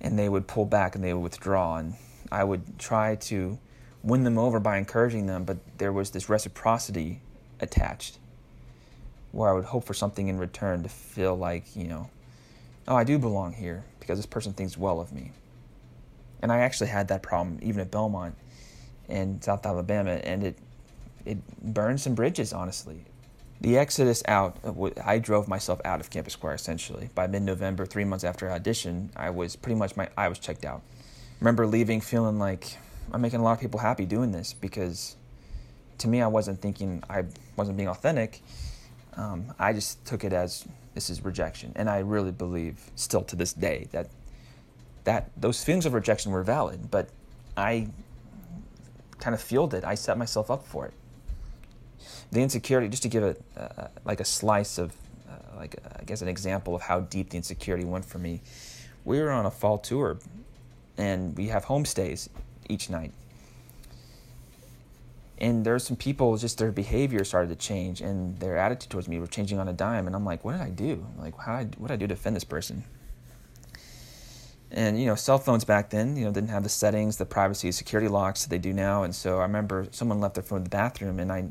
and 0.00 0.18
they 0.18 0.28
would 0.28 0.46
pull 0.46 0.66
back 0.66 0.94
and 0.94 1.02
they 1.02 1.14
would 1.14 1.22
withdraw. 1.22 1.78
And 1.78 1.94
I 2.30 2.44
would 2.44 2.78
try 2.78 3.16
to 3.16 3.58
win 4.02 4.24
them 4.24 4.38
over 4.38 4.60
by 4.60 4.76
encouraging 4.76 5.26
them, 5.26 5.44
but 5.44 5.58
there 5.78 5.92
was 5.92 6.10
this 6.10 6.28
reciprocity 6.28 7.20
attached 7.60 8.18
where 9.32 9.50
I 9.50 9.52
would 9.52 9.64
hope 9.64 9.84
for 9.84 9.94
something 9.94 10.28
in 10.28 10.38
return 10.38 10.82
to 10.82 10.88
feel 10.88 11.34
like, 11.34 11.74
you 11.74 11.88
know, 11.88 12.10
oh, 12.86 12.94
I 12.94 13.04
do 13.04 13.18
belong 13.18 13.54
here 13.54 13.84
because 13.98 14.18
this 14.18 14.26
person 14.26 14.52
thinks 14.52 14.76
well 14.76 15.00
of 15.00 15.12
me. 15.12 15.32
And 16.40 16.52
I 16.52 16.58
actually 16.58 16.88
had 16.88 17.08
that 17.08 17.22
problem 17.22 17.58
even 17.62 17.80
at 17.80 17.90
Belmont 17.90 18.36
in 19.08 19.40
South 19.40 19.64
Alabama, 19.64 20.12
and 20.12 20.44
it 20.44 20.58
it 21.24 21.38
burned 21.60 22.00
some 22.00 22.14
bridges, 22.14 22.52
honestly. 22.52 23.04
The 23.60 23.78
exodus 23.78 24.22
out, 24.28 24.58
uh, 24.64 24.90
I 25.04 25.18
drove 25.18 25.48
myself 25.48 25.80
out 25.84 26.00
of 26.00 26.10
Campus 26.10 26.36
Choir 26.36 26.54
essentially. 26.54 27.10
By 27.14 27.26
mid 27.26 27.42
November, 27.42 27.86
three 27.86 28.04
months 28.04 28.24
after 28.24 28.50
audition, 28.50 29.10
I 29.16 29.30
was 29.30 29.56
pretty 29.56 29.76
much 29.76 29.96
my 29.96 30.08
I 30.16 30.28
was 30.28 30.38
checked 30.38 30.64
out. 30.64 30.82
remember 31.40 31.66
leaving 31.66 32.00
feeling 32.00 32.38
like 32.38 32.76
I'm 33.12 33.20
making 33.20 33.40
a 33.40 33.42
lot 33.42 33.52
of 33.52 33.60
people 33.60 33.80
happy 33.80 34.04
doing 34.04 34.32
this 34.32 34.52
because 34.52 35.16
to 35.98 36.08
me, 36.08 36.20
I 36.20 36.26
wasn't 36.26 36.60
thinking 36.60 37.02
I 37.08 37.24
wasn't 37.56 37.76
being 37.76 37.88
authentic. 37.88 38.42
Um, 39.14 39.54
I 39.58 39.72
just 39.72 40.04
took 40.04 40.24
it 40.24 40.32
as 40.32 40.66
this 40.94 41.08
is 41.08 41.24
rejection, 41.24 41.72
and 41.76 41.88
I 41.88 42.00
really 42.00 42.32
believe 42.32 42.90
still 42.96 43.22
to 43.22 43.36
this 43.36 43.52
day 43.52 43.88
that 43.92 44.10
that 45.04 45.30
those 45.36 45.62
feelings 45.62 45.86
of 45.86 45.94
rejection 45.94 46.32
were 46.32 46.42
valid, 46.42 46.90
but 46.90 47.08
I 47.56 47.88
kind 49.18 49.34
of 49.34 49.40
fueled 49.40 49.72
it. 49.72 49.84
I 49.84 49.94
set 49.94 50.18
myself 50.18 50.50
up 50.50 50.66
for 50.66 50.86
it. 50.86 50.92
The 52.30 52.40
insecurity, 52.40 52.88
just 52.88 53.02
to 53.02 53.08
give 53.08 53.22
it 53.22 53.42
uh, 53.56 53.88
like 54.04 54.20
a 54.20 54.24
slice 54.24 54.78
of, 54.78 54.92
uh, 55.28 55.56
like 55.56 55.76
I 55.98 56.04
guess 56.04 56.22
an 56.22 56.28
example 56.28 56.74
of 56.74 56.82
how 56.82 57.00
deep 57.00 57.30
the 57.30 57.36
insecurity 57.36 57.84
went 57.84 58.04
for 58.04 58.18
me. 58.18 58.42
We 59.04 59.20
were 59.20 59.30
on 59.30 59.46
a 59.46 59.50
fall 59.50 59.78
tour, 59.78 60.18
and 60.96 61.36
we 61.36 61.48
have 61.48 61.66
homestays 61.66 62.28
each 62.68 62.90
night. 62.90 63.12
And 65.38 65.64
there's 65.64 65.84
some 65.84 65.96
people, 65.96 66.36
just 66.38 66.58
their 66.58 66.72
behavior 66.72 67.22
started 67.22 67.48
to 67.48 67.56
change, 67.56 68.00
and 68.00 68.38
their 68.40 68.56
attitude 68.56 68.90
towards 68.90 69.08
me 69.08 69.18
were 69.18 69.26
changing 69.26 69.58
on 69.58 69.68
a 69.68 69.72
dime. 69.72 70.06
And 70.06 70.16
I'm 70.16 70.24
like, 70.24 70.44
what 70.44 70.52
did 70.52 70.62
I 70.62 70.70
do? 70.70 71.06
Like, 71.18 71.38
how 71.38 71.58
did 71.58 71.74
I, 71.74 71.78
what 71.78 71.88
did 71.88 71.94
I 71.94 71.96
do 71.96 72.06
to 72.08 72.14
offend 72.14 72.36
this 72.36 72.44
person? 72.44 72.84
and 74.70 75.00
you 75.00 75.06
know 75.06 75.14
cell 75.14 75.38
phones 75.38 75.64
back 75.64 75.90
then 75.90 76.16
you 76.16 76.24
know 76.24 76.32
didn't 76.32 76.50
have 76.50 76.62
the 76.62 76.68
settings 76.68 77.16
the 77.16 77.26
privacy 77.26 77.70
security 77.70 78.08
locks 78.08 78.42
that 78.42 78.50
they 78.50 78.58
do 78.58 78.72
now 78.72 79.02
and 79.02 79.14
so 79.14 79.38
i 79.38 79.42
remember 79.42 79.86
someone 79.90 80.20
left 80.20 80.34
their 80.34 80.42
phone 80.42 80.58
in 80.58 80.64
the 80.64 80.70
bathroom 80.70 81.20
and 81.20 81.30
i 81.30 81.44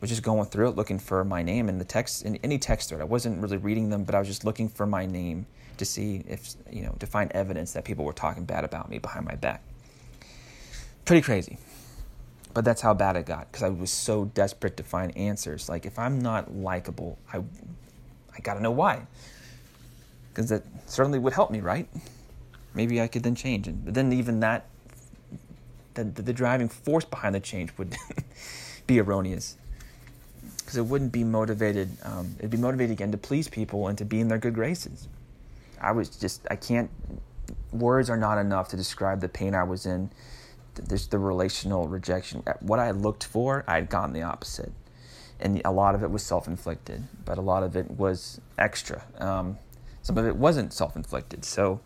was 0.00 0.10
just 0.10 0.22
going 0.22 0.46
through 0.46 0.68
it 0.68 0.76
looking 0.76 0.98
for 0.98 1.24
my 1.24 1.42
name 1.42 1.68
in 1.68 1.78
the 1.78 1.84
text 1.84 2.24
in 2.24 2.36
any 2.36 2.58
text 2.58 2.88
thread. 2.88 3.00
I 3.00 3.04
wasn't 3.04 3.40
really 3.40 3.56
reading 3.56 3.90
them 3.90 4.04
but 4.04 4.14
i 4.14 4.18
was 4.18 4.28
just 4.28 4.44
looking 4.44 4.68
for 4.68 4.86
my 4.86 5.06
name 5.06 5.46
to 5.78 5.84
see 5.84 6.22
if 6.26 6.54
you 6.70 6.82
know 6.82 6.94
to 6.98 7.06
find 7.06 7.30
evidence 7.32 7.72
that 7.72 7.84
people 7.84 8.04
were 8.04 8.12
talking 8.12 8.44
bad 8.44 8.64
about 8.64 8.88
me 8.90 8.98
behind 8.98 9.24
my 9.24 9.34
back. 9.34 9.62
Pretty 11.04 11.22
crazy. 11.22 11.58
But 12.54 12.64
that's 12.64 12.80
how 12.80 12.94
bad 12.94 13.16
it 13.16 13.26
got 13.26 13.50
because 13.50 13.62
i 13.62 13.68
was 13.68 13.90
so 13.90 14.26
desperate 14.26 14.76
to 14.78 14.82
find 14.82 15.16
answers. 15.16 15.68
Like 15.68 15.86
if 15.86 15.98
i'm 15.98 16.20
not 16.20 16.54
likable 16.54 17.18
i 17.32 17.38
i 17.38 18.40
gotta 18.42 18.60
know 18.60 18.70
why. 18.70 19.06
Because 20.30 20.50
that 20.50 20.64
certainly 20.86 21.18
would 21.18 21.32
help 21.32 21.50
me 21.50 21.60
right? 21.60 21.88
Maybe 22.74 23.00
I 23.00 23.08
could 23.08 23.22
then 23.22 23.34
change. 23.34 23.68
And 23.68 23.86
then 23.86 24.12
even 24.12 24.40
that, 24.40 24.66
the, 25.94 26.04
the 26.04 26.34
driving 26.34 26.68
force 26.68 27.06
behind 27.06 27.34
the 27.34 27.40
change 27.40 27.72
would 27.78 27.96
be 28.86 29.00
erroneous. 29.00 29.56
Because 30.66 30.78
it 30.78 30.86
wouldn't 30.86 31.12
be 31.12 31.22
motivated, 31.22 31.88
um, 32.02 32.34
it'd 32.40 32.50
be 32.50 32.56
motivated 32.56 32.90
again 32.90 33.12
to 33.12 33.18
please 33.18 33.46
people 33.46 33.86
and 33.86 33.96
to 33.98 34.04
be 34.04 34.18
in 34.18 34.26
their 34.26 34.38
good 34.38 34.54
graces. 34.54 35.06
I 35.80 35.92
was 35.92 36.08
just, 36.08 36.44
I 36.50 36.56
can't, 36.56 36.90
words 37.70 38.10
are 38.10 38.16
not 38.16 38.38
enough 38.38 38.66
to 38.70 38.76
describe 38.76 39.20
the 39.20 39.28
pain 39.28 39.54
I 39.54 39.62
was 39.62 39.86
in, 39.86 40.10
There's 40.74 41.06
the 41.06 41.20
relational 41.20 41.86
rejection. 41.86 42.42
What 42.58 42.80
I 42.80 42.90
looked 42.90 43.22
for, 43.22 43.64
I 43.68 43.76
had 43.76 43.88
gotten 43.88 44.12
the 44.12 44.22
opposite. 44.22 44.72
And 45.38 45.62
a 45.64 45.70
lot 45.70 45.94
of 45.94 46.02
it 46.02 46.10
was 46.10 46.24
self 46.24 46.48
inflicted, 46.48 47.04
but 47.24 47.38
a 47.38 47.42
lot 47.42 47.62
of 47.62 47.76
it 47.76 47.88
was 47.88 48.40
extra. 48.58 49.04
Um, 49.18 49.58
some 50.02 50.18
of 50.18 50.26
it 50.26 50.34
wasn't 50.34 50.72
self 50.72 50.96
inflicted. 50.96 51.44
So 51.44 51.80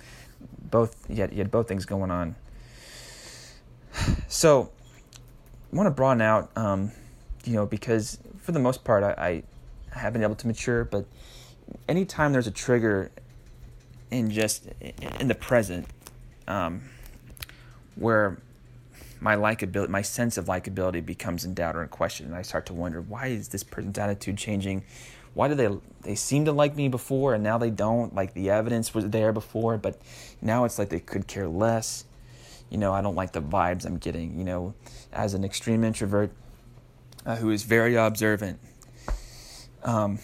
both 0.70 1.04
you 1.10 1.16
had, 1.16 1.32
you 1.32 1.38
had 1.38 1.50
both 1.50 1.68
things 1.68 1.84
going 1.84 2.10
on. 2.10 2.34
So 4.28 4.70
I 5.72 5.76
want 5.76 5.86
to 5.88 5.90
broaden 5.90 6.22
out, 6.22 6.50
um, 6.56 6.92
you 7.44 7.54
know, 7.54 7.66
because 7.66 8.18
for 8.38 8.52
the 8.52 8.58
most 8.58 8.84
part 8.84 9.02
I, 9.02 9.42
I 9.94 9.98
have 9.98 10.12
been 10.12 10.22
able 10.22 10.36
to 10.36 10.46
mature, 10.46 10.84
but 10.84 11.06
anytime 11.88 12.32
there's 12.32 12.46
a 12.46 12.52
trigger 12.52 13.10
in 14.10 14.30
just 14.30 14.68
in 15.18 15.28
the 15.28 15.34
present, 15.34 15.86
um, 16.48 16.82
where 17.96 18.38
my 19.20 19.36
likability, 19.36 19.88
my 19.88 20.02
sense 20.02 20.38
of 20.38 20.46
likability 20.46 21.04
becomes 21.04 21.44
in 21.44 21.54
doubt 21.54 21.76
or 21.76 21.82
in 21.82 21.88
question, 21.88 22.26
and 22.26 22.34
I 22.34 22.42
start 22.42 22.66
to 22.66 22.74
wonder 22.74 23.00
why 23.00 23.26
is 23.26 23.48
this 23.48 23.62
person's 23.62 23.98
attitude 23.98 24.36
changing? 24.36 24.84
why 25.34 25.48
do 25.48 25.54
they 25.54 25.68
they 26.02 26.14
seem 26.14 26.44
to 26.44 26.52
like 26.52 26.74
me 26.76 26.88
before 26.88 27.34
and 27.34 27.44
now 27.44 27.58
they 27.58 27.70
don't? 27.70 28.14
Like 28.14 28.34
the 28.34 28.50
evidence 28.50 28.94
was 28.94 29.08
there 29.10 29.32
before 29.32 29.78
but 29.78 30.00
now 30.42 30.64
it's 30.64 30.78
like 30.78 30.88
they 30.88 31.00
could 31.00 31.26
care 31.26 31.48
less. 31.48 32.04
You 32.70 32.78
know 32.78 32.92
i 32.92 33.00
don't 33.00 33.16
like 33.16 33.32
the 33.32 33.42
vibes 33.42 33.84
i'm 33.84 33.98
getting 33.98 34.38
you 34.38 34.44
know? 34.44 34.74
As 35.12 35.34
an 35.34 35.44
extreme 35.44 35.82
introvert 35.82 36.30
uh, 37.26 37.36
who 37.36 37.50
is 37.50 37.62
very 37.62 37.94
observant 37.96 38.58
um, 39.82 40.18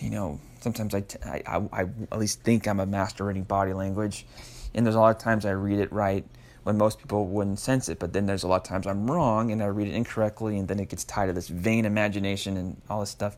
you 0.00 0.10
know 0.10 0.40
sometimes 0.60 0.94
I, 0.94 1.04
I, 1.24 1.62
I, 1.72 1.82
at 1.82 2.18
least 2.18 2.42
think 2.42 2.66
i'm 2.66 2.80
a 2.80 2.86
master 2.86 3.24
reading 3.24 3.44
body 3.44 3.72
language 3.72 4.26
and 4.74 4.86
there's 4.86 4.96
a 4.96 5.00
lot 5.00 5.14
of 5.14 5.22
times 5.22 5.44
i 5.44 5.50
read 5.50 5.78
it 5.78 5.92
right 5.92 6.24
when 6.62 6.78
most 6.78 6.98
people 6.98 7.26
wouldn't 7.26 7.58
sense 7.58 7.88
it 7.88 7.98
but 7.98 8.12
then 8.12 8.26
there's 8.26 8.44
a 8.44 8.48
lot 8.48 8.56
of 8.56 8.62
times 8.62 8.86
i'm 8.86 9.10
wrong 9.10 9.50
and 9.50 9.62
i 9.62 9.66
read 9.66 9.88
it 9.88 9.94
incorrectly 9.94 10.58
and 10.58 10.68
then 10.68 10.78
it 10.78 10.88
gets 10.88 11.04
tied 11.04 11.26
to 11.26 11.32
this 11.32 11.48
vain 11.48 11.84
imagination 11.84 12.56
and 12.56 12.80
all 12.88 13.00
this 13.00 13.10
stuff 13.10 13.36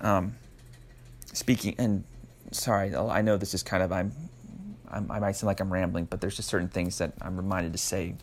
um, 0.00 0.34
speaking, 1.32 1.74
and 1.78 2.04
sorry, 2.52 2.94
I 2.94 3.22
know 3.22 3.36
this 3.36 3.54
is 3.54 3.62
kind 3.62 3.82
of 3.82 3.92
I'm, 3.92 4.12
I'm, 4.90 5.10
i 5.10 5.18
might 5.18 5.32
seem 5.32 5.46
like 5.46 5.60
I'm 5.60 5.72
rambling, 5.72 6.06
but 6.06 6.20
there's 6.20 6.36
just 6.36 6.48
certain 6.48 6.68
things 6.68 6.98
that 6.98 7.12
I'm 7.20 7.36
reminded 7.36 7.72
to 7.72 7.78
say 7.78 8.14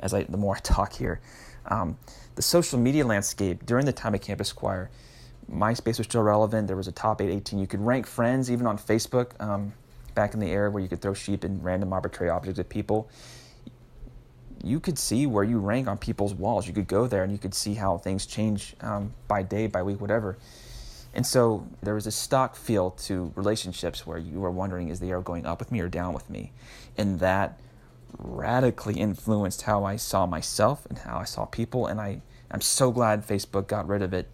as 0.00 0.14
I 0.14 0.24
the 0.24 0.36
more 0.36 0.56
I 0.56 0.60
talk 0.60 0.92
here. 0.92 1.20
Um, 1.66 1.96
the 2.34 2.42
social 2.42 2.78
media 2.78 3.06
landscape 3.06 3.64
during 3.66 3.86
the 3.86 3.92
time 3.92 4.14
of 4.14 4.20
Campus 4.20 4.52
Choir, 4.52 4.90
MySpace 5.50 5.98
was 5.98 6.06
still 6.06 6.22
relevant. 6.22 6.66
There 6.66 6.76
was 6.76 6.88
a 6.88 6.92
top 6.92 7.20
818. 7.20 7.58
You 7.58 7.66
could 7.66 7.80
rank 7.80 8.06
friends 8.06 8.50
even 8.50 8.66
on 8.66 8.78
Facebook 8.78 9.40
um, 9.40 9.72
back 10.14 10.34
in 10.34 10.40
the 10.40 10.50
era 10.50 10.70
where 10.70 10.82
you 10.82 10.88
could 10.88 11.00
throw 11.00 11.14
sheep 11.14 11.44
and 11.44 11.62
random 11.62 11.92
arbitrary 11.92 12.30
objects 12.30 12.58
at 12.58 12.68
people. 12.68 13.08
You 14.64 14.78
could 14.78 14.98
see 14.98 15.26
where 15.26 15.44
you 15.44 15.58
rank 15.58 15.88
on 15.88 15.98
people's 15.98 16.34
walls. 16.34 16.66
You 16.66 16.72
could 16.72 16.86
go 16.86 17.06
there 17.06 17.24
and 17.24 17.32
you 17.32 17.38
could 17.38 17.54
see 17.54 17.74
how 17.74 17.98
things 17.98 18.26
change 18.26 18.76
um, 18.80 19.12
by 19.26 19.42
day, 19.42 19.66
by 19.66 19.82
week, 19.82 20.00
whatever. 20.00 20.38
And 21.14 21.26
so 21.26 21.66
there 21.82 21.94
was 21.94 22.06
a 22.06 22.10
stock 22.10 22.56
feel 22.56 22.92
to 22.92 23.32
relationships 23.34 24.06
where 24.06 24.18
you 24.18 24.40
were 24.40 24.50
wondering, 24.50 24.88
is 24.88 25.00
the 25.00 25.10
arrow 25.10 25.20
going 25.20 25.44
up 25.44 25.58
with 25.58 25.70
me 25.70 25.80
or 25.80 25.88
down 25.88 26.14
with 26.14 26.30
me? 26.30 26.52
And 26.96 27.18
that 27.20 27.58
radically 28.18 28.94
influenced 28.94 29.62
how 29.62 29.84
I 29.84 29.96
saw 29.96 30.26
myself 30.26 30.86
and 30.86 30.98
how 30.98 31.18
I 31.18 31.24
saw 31.24 31.44
people. 31.44 31.86
And 31.86 32.00
I, 32.00 32.22
I'm 32.50 32.60
so 32.60 32.90
glad 32.90 33.26
Facebook 33.26 33.66
got 33.66 33.88
rid 33.88 34.02
of 34.02 34.12
it. 34.12 34.28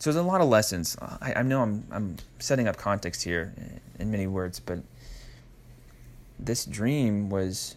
So 0.00 0.10
there's 0.10 0.24
a 0.24 0.26
lot 0.26 0.40
of 0.40 0.48
lessons. 0.48 0.96
I, 1.00 1.34
I 1.36 1.42
know 1.42 1.62
I'm, 1.62 1.86
I'm 1.90 2.16
setting 2.38 2.68
up 2.68 2.76
context 2.76 3.22
here 3.22 3.54
in 3.98 4.10
many 4.10 4.26
words, 4.26 4.60
but 4.60 4.80
this 6.38 6.64
dream 6.64 7.30
was, 7.30 7.76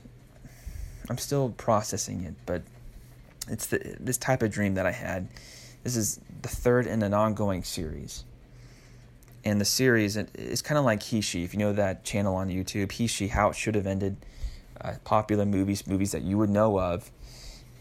I'm 1.09 1.17
still 1.17 1.49
processing 1.49 2.23
it, 2.23 2.35
but 2.45 2.63
it's 3.47 3.67
the, 3.67 3.95
this 3.99 4.17
type 4.17 4.41
of 4.41 4.51
dream 4.51 4.73
that 4.75 4.85
I 4.85 4.91
had. 4.91 5.27
This 5.83 5.95
is 5.95 6.19
the 6.41 6.49
third 6.49 6.85
in 6.87 7.01
an 7.03 7.13
ongoing 7.13 7.63
series 7.63 8.25
and 9.47 9.61
the 9.61 9.65
series 9.65 10.17
is 10.17 10.61
kind 10.61 10.77
of 10.77 10.83
like 10.83 11.01
HISHE. 11.01 11.43
If 11.43 11.53
you 11.53 11.59
know 11.59 11.71
that 11.73 12.03
channel 12.03 12.35
on 12.35 12.49
YouTube, 12.49 12.91
HISHE, 12.91 13.29
how 13.29 13.49
it 13.49 13.55
should 13.55 13.75
have 13.75 13.87
ended, 13.87 14.17
uh, 14.81 14.93
popular 15.03 15.45
movies, 15.45 15.87
movies 15.87 16.11
that 16.11 16.21
you 16.21 16.37
would 16.37 16.49
know 16.49 16.79
of, 16.79 17.11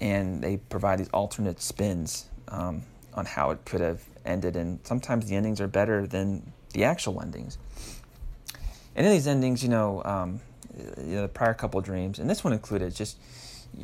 and 0.01 0.43
they 0.43 0.57
provide 0.57 0.99
these 0.99 1.09
alternate 1.11 1.61
spins 1.61 2.27
um, 2.49 2.83
on 3.15 3.25
how 3.25 3.51
it 3.51 3.65
could 3.65 3.81
have 3.81 4.03
ended, 4.25 4.57
and 4.57 4.79
sometimes 4.85 5.29
the 5.29 5.37
endings 5.37 5.61
are 5.61 5.69
better 5.69 6.07
than 6.07 6.53
the 6.73 6.85
actual 6.85 7.21
endings. 7.21 7.59
And 8.95 9.07
in 9.07 9.13
these 9.13 9.27
endings, 9.27 9.63
you 9.63 9.69
know, 9.69 10.03
um, 10.05 10.41
you 10.99 11.17
know, 11.17 11.23
the 11.23 11.29
prior 11.29 11.55
couple 11.55 11.81
dreams, 11.81 12.19
and 12.19 12.29
this 12.29 12.45
one 12.45 12.53
included, 12.53 12.95
just 12.95 13.19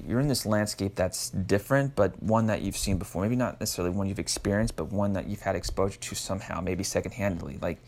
you're 0.07 0.21
in 0.21 0.29
this 0.29 0.47
landscape 0.47 0.95
that's 0.95 1.31
different, 1.31 1.95
but 1.95 2.21
one 2.23 2.47
that 2.47 2.63
you've 2.63 2.77
seen 2.77 2.99
before. 2.99 3.23
Maybe 3.23 3.37
not 3.37 3.61
necessarily 3.61 3.95
one 3.95 4.09
you've 4.09 4.19
experienced, 4.19 4.77
but 4.77 4.91
one 4.91 5.13
that 5.15 5.27
you've 5.27 5.43
had 5.43 5.55
exposure 5.55 5.99
to 5.99 6.15
somehow, 6.15 6.61
maybe 6.61 6.83
secondhandly. 6.83 7.61
Like 7.61 7.79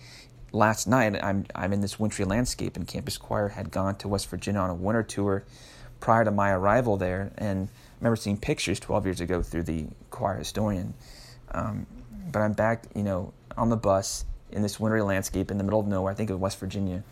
last 0.54 0.87
night, 0.87 1.23
I'm 1.23 1.44
I'm 1.54 1.73
in 1.73 1.80
this 1.80 1.99
wintry 1.99 2.25
landscape, 2.25 2.76
and 2.76 2.87
Campus 2.87 3.18
Choir 3.18 3.49
had 3.49 3.70
gone 3.70 3.96
to 3.96 4.08
West 4.08 4.28
Virginia 4.30 4.61
on 4.61 4.70
a 4.70 4.75
winter 4.75 5.02
tour 5.02 5.44
prior 6.00 6.25
to 6.25 6.30
my 6.30 6.50
arrival 6.50 6.96
there, 6.96 7.32
and 7.37 7.68
I 7.68 7.94
remember 8.00 8.16
seeing 8.16 8.37
pictures 8.37 8.78
12 8.80 9.06
years 9.06 9.20
ago 9.20 9.42
through 9.42 9.64
the 9.64 9.87
choir 10.11 10.38
historian. 10.38 10.94
Um, 11.50 11.87
but 12.30 12.40
I'm 12.40 12.52
back, 12.52 12.84
you 12.94 13.02
know, 13.02 13.32
on 13.56 13.68
the 13.68 13.76
bus 13.76 14.25
in 14.50 14.62
this 14.62 14.78
wintry 14.78 15.02
landscape 15.02 15.50
in 15.50 15.58
the 15.58 15.64
middle 15.64 15.80
of 15.80 15.87
nowhere. 15.87 16.12
I 16.12 16.14
think 16.14 16.30
of 16.30 16.40
West 16.40 16.58
Virginia, 16.58 17.02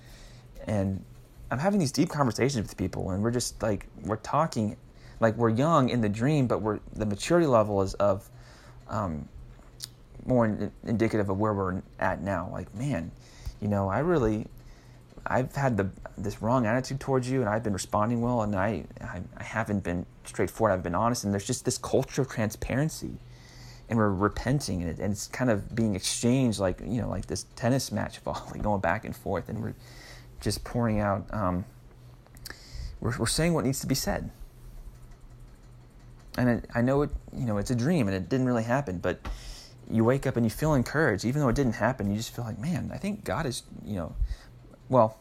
and 0.66 1.04
I'm 1.50 1.58
having 1.58 1.80
these 1.80 1.92
deep 1.92 2.08
conversations 2.08 2.68
with 2.68 2.76
people, 2.76 3.11
and 3.11 3.22
we're 3.22 3.30
just 3.30 3.61
like 3.62 3.87
we're 4.04 4.16
talking, 4.16 4.76
like 5.20 5.37
we're 5.37 5.50
young 5.50 5.88
in 5.88 6.00
the 6.00 6.08
dream, 6.08 6.46
but 6.46 6.62
we're 6.62 6.80
the 6.92 7.06
maturity 7.06 7.46
level 7.46 7.82
is 7.82 7.94
of 7.94 8.28
um, 8.88 9.28
more 10.26 10.46
in, 10.46 10.70
indicative 10.84 11.28
of 11.28 11.38
where 11.38 11.54
we're 11.54 11.82
at 11.99 12.22
now. 12.22 12.49
Like, 12.52 12.75
man, 12.75 13.11
you 13.62 13.69
know, 13.69 13.88
I 13.88 14.00
really, 14.00 14.47
I've 15.25 15.54
had 15.54 15.76
the 15.76 15.88
this 16.19 16.42
wrong 16.42 16.66
attitude 16.66 16.99
towards 16.99 17.31
you, 17.31 17.40
and 17.40 17.49
I've 17.49 17.62
been 17.62 17.73
responding 17.73 18.21
well, 18.21 18.42
and 18.42 18.57
I, 18.57 18.85
I, 19.00 19.23
I 19.37 19.42
haven't 19.42 19.85
been 19.85 20.04
straightforward. 20.25 20.75
I've 20.75 20.83
been 20.83 20.97
honest, 20.97 21.23
and 21.23 21.33
there's 21.33 21.47
just 21.47 21.64
this 21.64 21.78
culture 21.78 22.23
of 22.23 22.28
transparency, 22.28 23.12
and 23.88 23.97
we're 23.99 24.11
repenting, 24.11 24.83
and, 24.83 24.90
it, 24.90 24.99
and 24.99 25.12
it's 25.12 25.28
kind 25.28 25.49
of 25.49 25.75
being 25.75 25.95
exchanged 25.95 26.59
like 26.59 26.81
you 26.81 27.00
know, 27.00 27.09
like 27.09 27.26
this 27.26 27.47
tennis 27.54 27.92
match 27.92 28.21
like 28.26 28.62
going 28.62 28.81
back 28.81 29.04
and 29.04 29.14
forth, 29.14 29.49
and 29.49 29.62
we're 29.62 29.75
just 30.40 30.64
pouring 30.64 30.99
out. 30.99 31.25
Um, 31.33 31.64
we're, 33.00 33.16
we're 33.16 33.26
saying 33.26 33.54
what 33.54 33.64
needs 33.64 33.81
to 33.81 33.87
be 33.87 33.95
said. 33.95 34.31
And 36.37 36.49
it, 36.49 36.71
I 36.75 36.81
know 36.81 37.02
it, 37.02 37.11
you 37.37 37.45
know, 37.45 37.59
it's 37.59 37.71
a 37.71 37.75
dream 37.75 38.09
and 38.09 38.16
it 38.16 38.31
didn't 38.31 38.47
really 38.47 38.62
happen, 38.62 38.99
but 38.99 39.21
you 39.90 40.04
wake 40.04 40.26
up 40.26 40.36
and 40.36 40.44
you 40.46 40.50
feel 40.50 40.74
encouraged, 40.74 41.24
even 41.24 41.40
though 41.40 41.48
it 41.48 41.56
didn't 41.56 41.74
happen. 41.74 42.10
You 42.10 42.16
just 42.16 42.34
feel 42.34 42.44
like, 42.44 42.58
man, 42.58 42.90
I 42.92 42.98
think 42.98 43.24
God 43.24 43.46
is, 43.46 43.62
you 43.84 43.96
know, 43.96 44.14
well, 44.88 45.18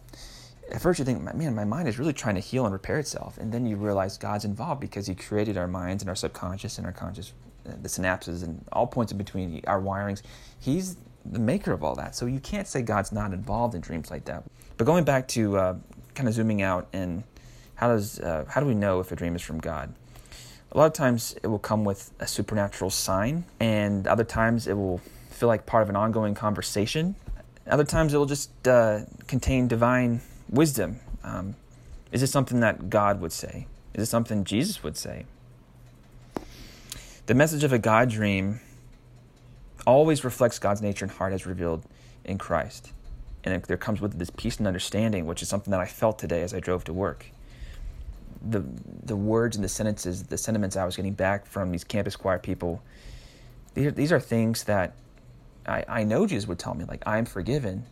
at 0.72 0.82
first 0.82 1.00
you 1.00 1.06
think, 1.06 1.22
man, 1.36 1.56
my 1.56 1.66
mind 1.66 1.88
is 1.88 2.00
really 2.00 2.14
trying 2.14 2.36
to 2.36 2.42
heal 2.42 2.66
and 2.66 2.74
repair 2.74 3.00
itself. 3.00 3.38
And 3.38 3.52
then 3.52 3.66
you 3.66 3.76
realize 3.76 4.18
God's 4.18 4.46
involved 4.46 4.80
because 4.80 5.08
He 5.08 5.16
created 5.16 5.58
our 5.58 5.68
minds 5.68 6.04
and 6.04 6.10
our 6.10 6.16
subconscious 6.16 6.78
and 6.78 6.88
our 6.88 6.94
conscious, 6.94 7.34
uh, 7.68 7.74
the 7.82 7.90
synapses 7.90 8.44
and 8.44 8.64
all 8.72 8.88
points 8.88 9.12
in 9.12 9.18
between, 9.18 9.62
our 9.68 9.82
wirings. 9.82 10.22
He's 10.60 10.98
the 11.26 11.40
maker 11.40 11.72
of 11.72 11.84
all 11.84 11.96
that. 11.96 12.16
So 12.16 12.26
you 12.26 12.40
can't 12.40 12.68
say 12.68 12.82
God's 12.82 13.12
not 13.12 13.34
involved 13.34 13.76
in 13.76 13.82
dreams 13.82 14.10
like 14.10 14.26
that. 14.26 14.44
But 14.78 14.86
going 14.86 15.04
back 15.04 15.28
to 15.30 15.58
uh, 15.58 15.76
kind 16.16 16.28
of 16.28 16.34
zooming 16.34 16.62
out 16.62 16.88
and 16.94 17.24
how 17.76 17.88
does 17.88 18.20
uh, 18.20 18.46
how 18.48 18.62
do 18.62 18.68
we 18.68 18.76
know 18.76 19.00
if 19.00 19.12
a 19.12 19.16
dream 19.16 19.36
is 19.36 19.42
from 19.42 19.60
God? 19.60 19.94
A 20.74 20.78
lot 20.78 20.86
of 20.86 20.94
times 20.94 21.36
it 21.44 21.48
will 21.48 21.60
come 21.60 21.84
with 21.84 22.12
a 22.20 22.28
supernatural 22.28 22.90
sign, 22.90 23.44
and 23.60 24.08
other 24.08 24.24
times 24.24 24.68
it 24.68 24.74
will 24.74 25.00
feel 25.30 25.48
like 25.48 25.66
part 25.66 25.84
of 25.84 25.90
an 25.90 25.98
ongoing 25.98 26.34
conversation. 26.34 27.16
Other 27.68 27.84
times 27.84 28.14
it 28.14 28.18
will 28.18 28.26
just 28.26 28.68
uh, 28.68 29.02
contain 29.28 29.68
divine 29.68 30.22
wisdom. 30.50 31.00
Um, 31.24 31.56
is 32.12 32.24
it 32.24 32.28
something 32.28 32.62
that 32.62 32.90
God 32.90 33.20
would 33.20 33.34
say? 33.34 33.68
Is 33.94 34.04
it 34.04 34.06
something 34.10 34.46
Jesus 34.46 34.82
would 34.82 34.96
say? 34.96 35.26
The 37.26 37.34
message 37.34 37.64
of 37.64 37.74
a 37.74 37.80
God 37.80 38.10
dream 38.10 38.62
always 39.86 40.24
reflects 40.24 40.58
God's 40.58 40.82
nature 40.82 41.06
and 41.06 41.12
heart 41.12 41.34
as 41.34 41.46
revealed 41.46 41.84
in 42.24 42.38
Christ. 42.38 42.94
And 43.44 43.54
it, 43.54 43.64
there 43.64 43.78
comes 43.78 44.00
with 44.00 44.20
this 44.20 44.30
peace 44.30 44.58
and 44.58 44.68
understanding, 44.68 45.26
which 45.26 45.42
is 45.42 45.50
something 45.50 45.72
that 45.72 45.80
I 45.80 45.86
felt 45.86 46.18
today 46.18 46.42
as 46.42 46.54
I 46.54 46.60
drove 46.60 46.84
to 46.86 46.94
work. 46.94 47.26
The, 48.50 48.64
the 49.04 49.16
words 49.16 49.56
and 49.56 49.64
the 49.64 49.70
sentences, 49.70 50.24
the 50.24 50.38
sentiments 50.38 50.76
I 50.76 50.86
was 50.86 50.96
getting 50.96 51.14
back 51.14 51.46
from 51.46 51.72
these 51.72 51.84
campus 51.84 52.16
choir 52.16 52.40
people, 52.40 52.82
these 53.74 53.86
are, 53.86 53.92
these 53.92 54.12
are 54.12 54.20
things 54.20 54.64
that 54.64 54.96
I, 55.68 55.86
I 55.88 56.04
know 56.04 56.26
Jesus 56.26 56.48
would 56.48 56.60
tell 56.60 56.74
me, 56.74 56.86
like, 56.86 57.04
I'm 57.06 57.26
forgiven. 57.26 57.86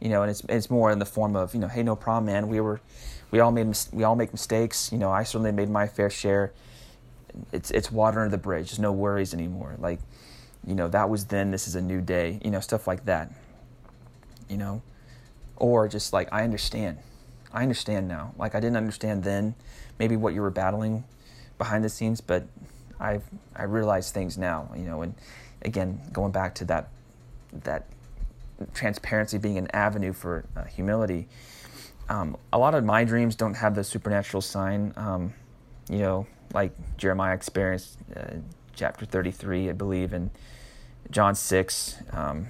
You 0.00 0.08
know, 0.08 0.22
and 0.22 0.30
it's, 0.30 0.42
it's 0.48 0.70
more 0.70 0.90
in 0.90 0.98
the 0.98 1.04
form 1.04 1.36
of, 1.36 1.52
you 1.52 1.60
know, 1.60 1.68
hey, 1.68 1.82
no 1.82 1.94
problem, 1.94 2.32
man. 2.32 2.48
We 2.48 2.60
were, 2.60 2.80
we 3.30 3.40
all 3.40 3.50
made, 3.50 3.76
we 3.92 4.02
all 4.02 4.16
make 4.16 4.32
mistakes. 4.32 4.90
You 4.90 4.96
know, 4.96 5.10
I 5.10 5.24
certainly 5.24 5.52
made 5.52 5.68
my 5.68 5.86
fair 5.86 6.08
share. 6.08 6.52
It's, 7.52 7.70
it's 7.70 7.92
water 7.92 8.20
under 8.20 8.30
the 8.30 8.40
bridge. 8.40 8.70
There's 8.70 8.78
no 8.78 8.92
worries 8.92 9.34
anymore. 9.34 9.74
Like, 9.78 9.98
you 10.66 10.74
know, 10.74 10.88
that 10.88 11.10
was 11.10 11.26
then, 11.26 11.50
this 11.50 11.68
is 11.68 11.74
a 11.74 11.82
new 11.82 12.00
day, 12.00 12.40
you 12.42 12.50
know, 12.50 12.60
stuff 12.60 12.86
like 12.86 13.04
that. 13.04 13.30
You 14.48 14.56
know, 14.56 14.82
or 15.56 15.86
just 15.86 16.14
like, 16.14 16.32
I 16.32 16.44
understand. 16.44 16.96
I 17.52 17.62
understand 17.62 18.08
now. 18.08 18.34
Like, 18.38 18.54
I 18.54 18.60
didn't 18.60 18.76
understand 18.76 19.24
then 19.24 19.54
maybe 19.98 20.16
what 20.16 20.34
you 20.34 20.40
were 20.40 20.50
battling 20.50 21.04
behind 21.58 21.84
the 21.84 21.88
scenes, 21.88 22.20
but 22.20 22.44
I 23.00 23.20
I 23.56 23.64
realize 23.64 24.10
things 24.10 24.36
now, 24.38 24.70
you 24.76 24.84
know, 24.84 25.02
and 25.02 25.14
again, 25.62 26.00
going 26.12 26.32
back 26.32 26.54
to 26.56 26.64
that 26.66 26.88
that 27.52 27.86
transparency 28.74 29.38
being 29.38 29.58
an 29.58 29.68
avenue 29.72 30.12
for 30.12 30.44
uh, 30.56 30.64
humility. 30.64 31.28
Um, 32.08 32.36
a 32.52 32.58
lot 32.58 32.74
of 32.74 32.84
my 32.84 33.04
dreams 33.04 33.36
don't 33.36 33.54
have 33.54 33.74
the 33.74 33.84
supernatural 33.84 34.40
sign, 34.40 34.92
um, 34.96 35.32
you 35.88 35.98
know, 35.98 36.26
like 36.52 36.72
Jeremiah 36.96 37.34
experienced, 37.34 37.98
uh, 38.16 38.34
chapter 38.74 39.06
33, 39.06 39.70
I 39.70 39.72
believe, 39.72 40.12
and 40.12 40.30
John 41.10 41.34
6. 41.34 41.96
Um, 42.12 42.48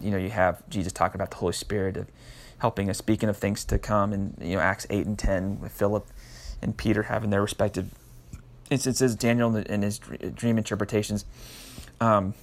you 0.00 0.10
know, 0.10 0.16
you 0.18 0.30
have 0.30 0.68
Jesus 0.68 0.92
talking 0.92 1.14
about 1.14 1.30
the 1.30 1.36
Holy 1.36 1.52
Spirit 1.52 1.96
of 1.96 2.08
helping 2.58 2.88
us, 2.88 2.98
speaking 2.98 3.28
of 3.28 3.36
things 3.36 3.64
to 3.66 3.78
come, 3.78 4.12
and 4.12 4.36
you 4.40 4.56
know 4.56 4.62
Acts 4.62 4.86
8 4.90 5.06
and 5.06 5.18
10 5.18 5.60
with 5.60 5.72
Philip 5.72 6.06
and 6.62 6.76
Peter 6.76 7.04
having 7.04 7.30
their 7.30 7.42
respective 7.42 7.90
instances, 8.70 9.14
Daniel 9.14 9.54
and 9.54 9.82
his 9.82 9.98
dream 9.98 10.58
interpretations. 10.58 11.24
Um, 12.00 12.34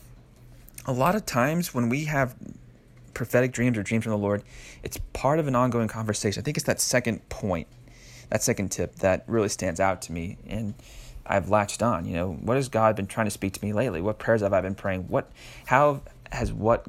a 0.86 0.93
lot 0.93 1.15
of 1.15 1.26
times 1.26 1.73
when 1.73 1.89
we 1.89 2.06
have 2.06 2.36
prophetic 3.13 3.52
dreams 3.52 3.78
or 3.78 3.84
dreams 3.84 4.04
from 4.04 4.12
the 4.12 4.17
Lord, 4.17 4.43
it's 4.84 4.97
part 5.13 5.39
of 5.39 5.47
an 5.47 5.56
ongoing 5.56 5.88
conversation. 5.88 6.41
I 6.41 6.43
think 6.43 6.58
it's 6.58 6.65
that 6.65 6.80
second 6.80 7.28
point, 7.30 7.67
that 8.30 8.43
second 8.43 8.71
tip 8.71 8.95
that 8.95 9.23
really 9.28 9.49
stands 9.49 9.80
out 9.80 10.02
to 10.04 10.12
me. 10.12 10.38
And 10.47 10.73
I've 11.26 11.49
latched 11.49 11.82
on. 11.82 12.06
You 12.06 12.15
know, 12.15 12.34
what 12.34 12.58
has 12.58 12.69
God 12.69 12.95
been 12.95 13.08
trying 13.08 13.28
to 13.28 13.32
speak 13.32 13.54
to 13.54 13.65
me 13.65 13.73
lately? 13.73 14.02
What 14.02 14.19
prayers 14.19 14.41
have 14.41 14.54
I 14.54 14.62
been 14.62 14.76
praying? 14.76 15.08
What, 15.08 15.32
how 15.65 16.02
has 16.32 16.52
what, 16.52 16.86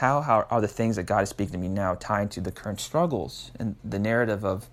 how, 0.00 0.22
how 0.22 0.46
are 0.48 0.62
the 0.62 0.68
things 0.68 0.96
that 0.96 1.02
God 1.02 1.22
is 1.22 1.28
speaking 1.28 1.52
to 1.52 1.58
me 1.58 1.68
now 1.68 1.94
tied 1.94 2.30
to 2.32 2.40
the 2.40 2.50
current 2.50 2.80
struggles 2.80 3.50
and 3.58 3.76
the 3.84 3.98
narrative 3.98 4.46
of 4.46 4.66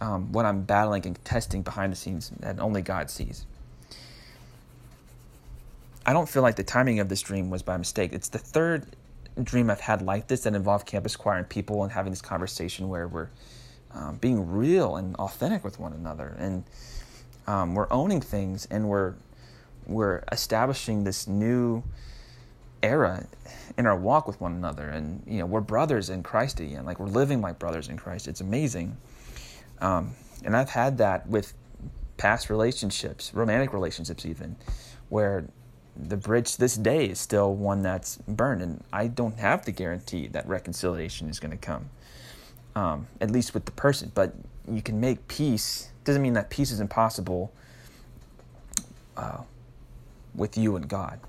um, 0.00 0.32
what 0.32 0.46
I'm 0.46 0.62
battling 0.62 1.06
and 1.06 1.22
testing 1.22 1.60
behind 1.60 1.92
the 1.92 1.96
scenes 1.96 2.30
that 2.40 2.58
only 2.58 2.80
God 2.80 3.10
sees? 3.10 3.44
I 6.06 6.14
don't 6.14 6.28
feel 6.28 6.42
like 6.42 6.56
the 6.56 6.64
timing 6.64 6.98
of 6.98 7.10
this 7.10 7.20
dream 7.20 7.50
was 7.50 7.62
by 7.62 7.76
mistake. 7.76 8.14
It's 8.14 8.30
the 8.30 8.38
third 8.38 8.86
dream 9.42 9.68
I've 9.68 9.80
had 9.80 10.00
like 10.00 10.28
this 10.28 10.44
that 10.44 10.54
involved 10.54 10.86
campus 10.86 11.14
choir 11.14 11.36
and 11.36 11.48
people 11.48 11.82
and 11.82 11.92
having 11.92 12.10
this 12.10 12.22
conversation 12.22 12.88
where 12.88 13.06
we're 13.06 13.28
um, 13.92 14.16
being 14.16 14.50
real 14.50 14.96
and 14.96 15.14
authentic 15.16 15.62
with 15.62 15.78
one 15.78 15.92
another 15.92 16.36
and 16.38 16.64
um, 17.46 17.74
we're 17.74 17.92
owning 17.92 18.20
things 18.20 18.66
and 18.70 18.88
we're 18.88 19.14
we're 19.86 20.24
establishing 20.32 21.04
this 21.04 21.26
new 21.26 21.82
era 22.84 23.26
in 23.78 23.86
our 23.86 23.96
walk 23.96 24.26
with 24.26 24.40
one 24.40 24.52
another. 24.52 24.88
And 24.88 25.22
you 25.26 25.38
know 25.38 25.46
we're 25.46 25.60
brothers 25.60 26.10
in 26.10 26.22
christ 26.22 26.60
again. 26.60 26.84
Like 26.84 26.98
we're 26.98 27.06
living 27.06 27.40
like 27.40 27.58
brothers 27.58 27.88
in 27.88 27.96
christ. 27.96 28.28
It's 28.28 28.40
amazing. 28.40 28.96
Um, 29.80 30.14
and 30.44 30.56
i've 30.56 30.70
had 30.70 30.98
that 30.98 31.26
with 31.26 31.54
past 32.16 32.48
relationships 32.48 33.32
romantic 33.34 33.72
relationships 33.72 34.24
even 34.24 34.54
where 35.08 35.46
the 35.96 36.16
bridge 36.16 36.56
this 36.58 36.76
day 36.76 37.06
is 37.06 37.18
still 37.18 37.54
one 37.54 37.82
that's 37.82 38.18
burned. 38.28 38.62
And 38.62 38.84
i 38.92 39.06
don't 39.06 39.38
have 39.38 39.64
the 39.64 39.72
guarantee 39.72 40.28
that 40.28 40.46
reconciliation 40.46 41.28
is 41.28 41.40
going 41.40 41.50
to 41.50 41.56
come 41.56 41.90
um, 42.76 43.06
at 43.20 43.30
least 43.30 43.54
with 43.54 43.64
the 43.64 43.72
person. 43.72 44.10
But 44.14 44.34
you 44.70 44.82
can 44.82 45.00
make 45.00 45.26
peace. 45.28 45.90
Doesn't 46.04 46.22
mean 46.22 46.34
that 46.34 46.50
peace 46.50 46.70
is 46.70 46.80
impossible 46.80 47.52
uh, 49.16 49.42
with 50.34 50.56
you 50.56 50.76
and 50.76 50.88
God. 50.88 51.20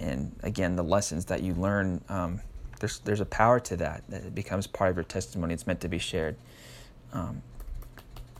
And 0.00 0.34
again, 0.42 0.76
the 0.76 0.82
lessons 0.82 1.26
that 1.26 1.42
you 1.42 1.54
learn, 1.54 2.02
um, 2.08 2.40
there's 2.80 3.00
there's 3.00 3.20
a 3.20 3.26
power 3.26 3.60
to 3.60 3.76
that 3.76 4.02
that 4.08 4.24
it 4.24 4.34
becomes 4.34 4.66
part 4.66 4.90
of 4.90 4.96
your 4.96 5.04
testimony. 5.04 5.54
It's 5.54 5.66
meant 5.66 5.80
to 5.82 5.88
be 5.88 5.98
shared. 5.98 6.36
Um, 7.12 7.42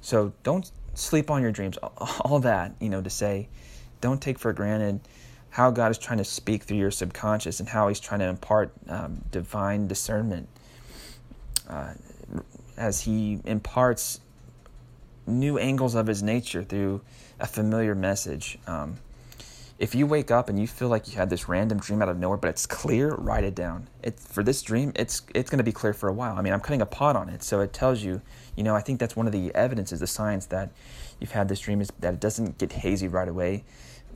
so 0.00 0.32
don't 0.42 0.70
sleep 0.94 1.30
on 1.30 1.42
your 1.42 1.52
dreams. 1.52 1.76
All 2.20 2.38
that 2.40 2.74
you 2.80 2.88
know 2.88 3.02
to 3.02 3.10
say, 3.10 3.48
don't 4.00 4.20
take 4.20 4.38
for 4.38 4.52
granted 4.52 5.00
how 5.50 5.70
God 5.70 5.90
is 5.90 5.98
trying 5.98 6.18
to 6.18 6.24
speak 6.24 6.62
through 6.62 6.78
your 6.78 6.92
subconscious 6.92 7.60
and 7.60 7.68
how 7.68 7.88
He's 7.88 8.00
trying 8.00 8.20
to 8.20 8.26
impart 8.26 8.72
um, 8.88 9.22
divine 9.30 9.88
discernment 9.88 10.48
uh, 11.68 11.92
as 12.76 13.00
He 13.02 13.40
imparts 13.44 14.20
new 15.30 15.58
angles 15.58 15.94
of 15.94 16.06
his 16.06 16.22
nature 16.22 16.62
through 16.62 17.00
a 17.38 17.46
familiar 17.46 17.94
message. 17.94 18.58
Um, 18.66 18.96
if 19.80 19.94
you 19.94 20.06
wake 20.06 20.30
up 20.30 20.50
and 20.50 20.60
you 20.60 20.66
feel 20.66 20.88
like 20.88 21.08
you 21.08 21.14
had 21.14 21.30
this 21.30 21.48
random 21.48 21.78
dream 21.80 22.02
out 22.02 22.10
of 22.10 22.18
nowhere, 22.18 22.36
but 22.36 22.50
it's 22.50 22.66
clear, 22.66 23.14
write 23.14 23.44
it 23.44 23.54
down. 23.54 23.88
It, 24.02 24.20
for 24.20 24.42
this 24.42 24.60
dream, 24.60 24.92
it's 24.94 25.22
it's 25.34 25.48
going 25.48 25.56
to 25.56 25.64
be 25.64 25.72
clear 25.72 25.94
for 25.94 26.10
a 26.10 26.12
while. 26.12 26.36
I 26.36 26.42
mean, 26.42 26.52
I'm 26.52 26.60
cutting 26.60 26.82
a 26.82 26.86
pot 26.86 27.16
on 27.16 27.30
it, 27.30 27.42
so 27.42 27.60
it 27.60 27.72
tells 27.72 28.02
you. 28.02 28.20
You 28.56 28.62
know, 28.62 28.76
I 28.76 28.82
think 28.82 29.00
that's 29.00 29.16
one 29.16 29.26
of 29.26 29.32
the 29.32 29.54
evidences, 29.54 30.00
the 30.00 30.06
signs 30.06 30.46
that 30.46 30.70
you've 31.18 31.30
had 31.30 31.48
this 31.48 31.60
dream 31.60 31.80
is 31.80 31.88
that 32.00 32.12
it 32.12 32.20
doesn't 32.20 32.58
get 32.58 32.72
hazy 32.72 33.08
right 33.08 33.26
away, 33.26 33.64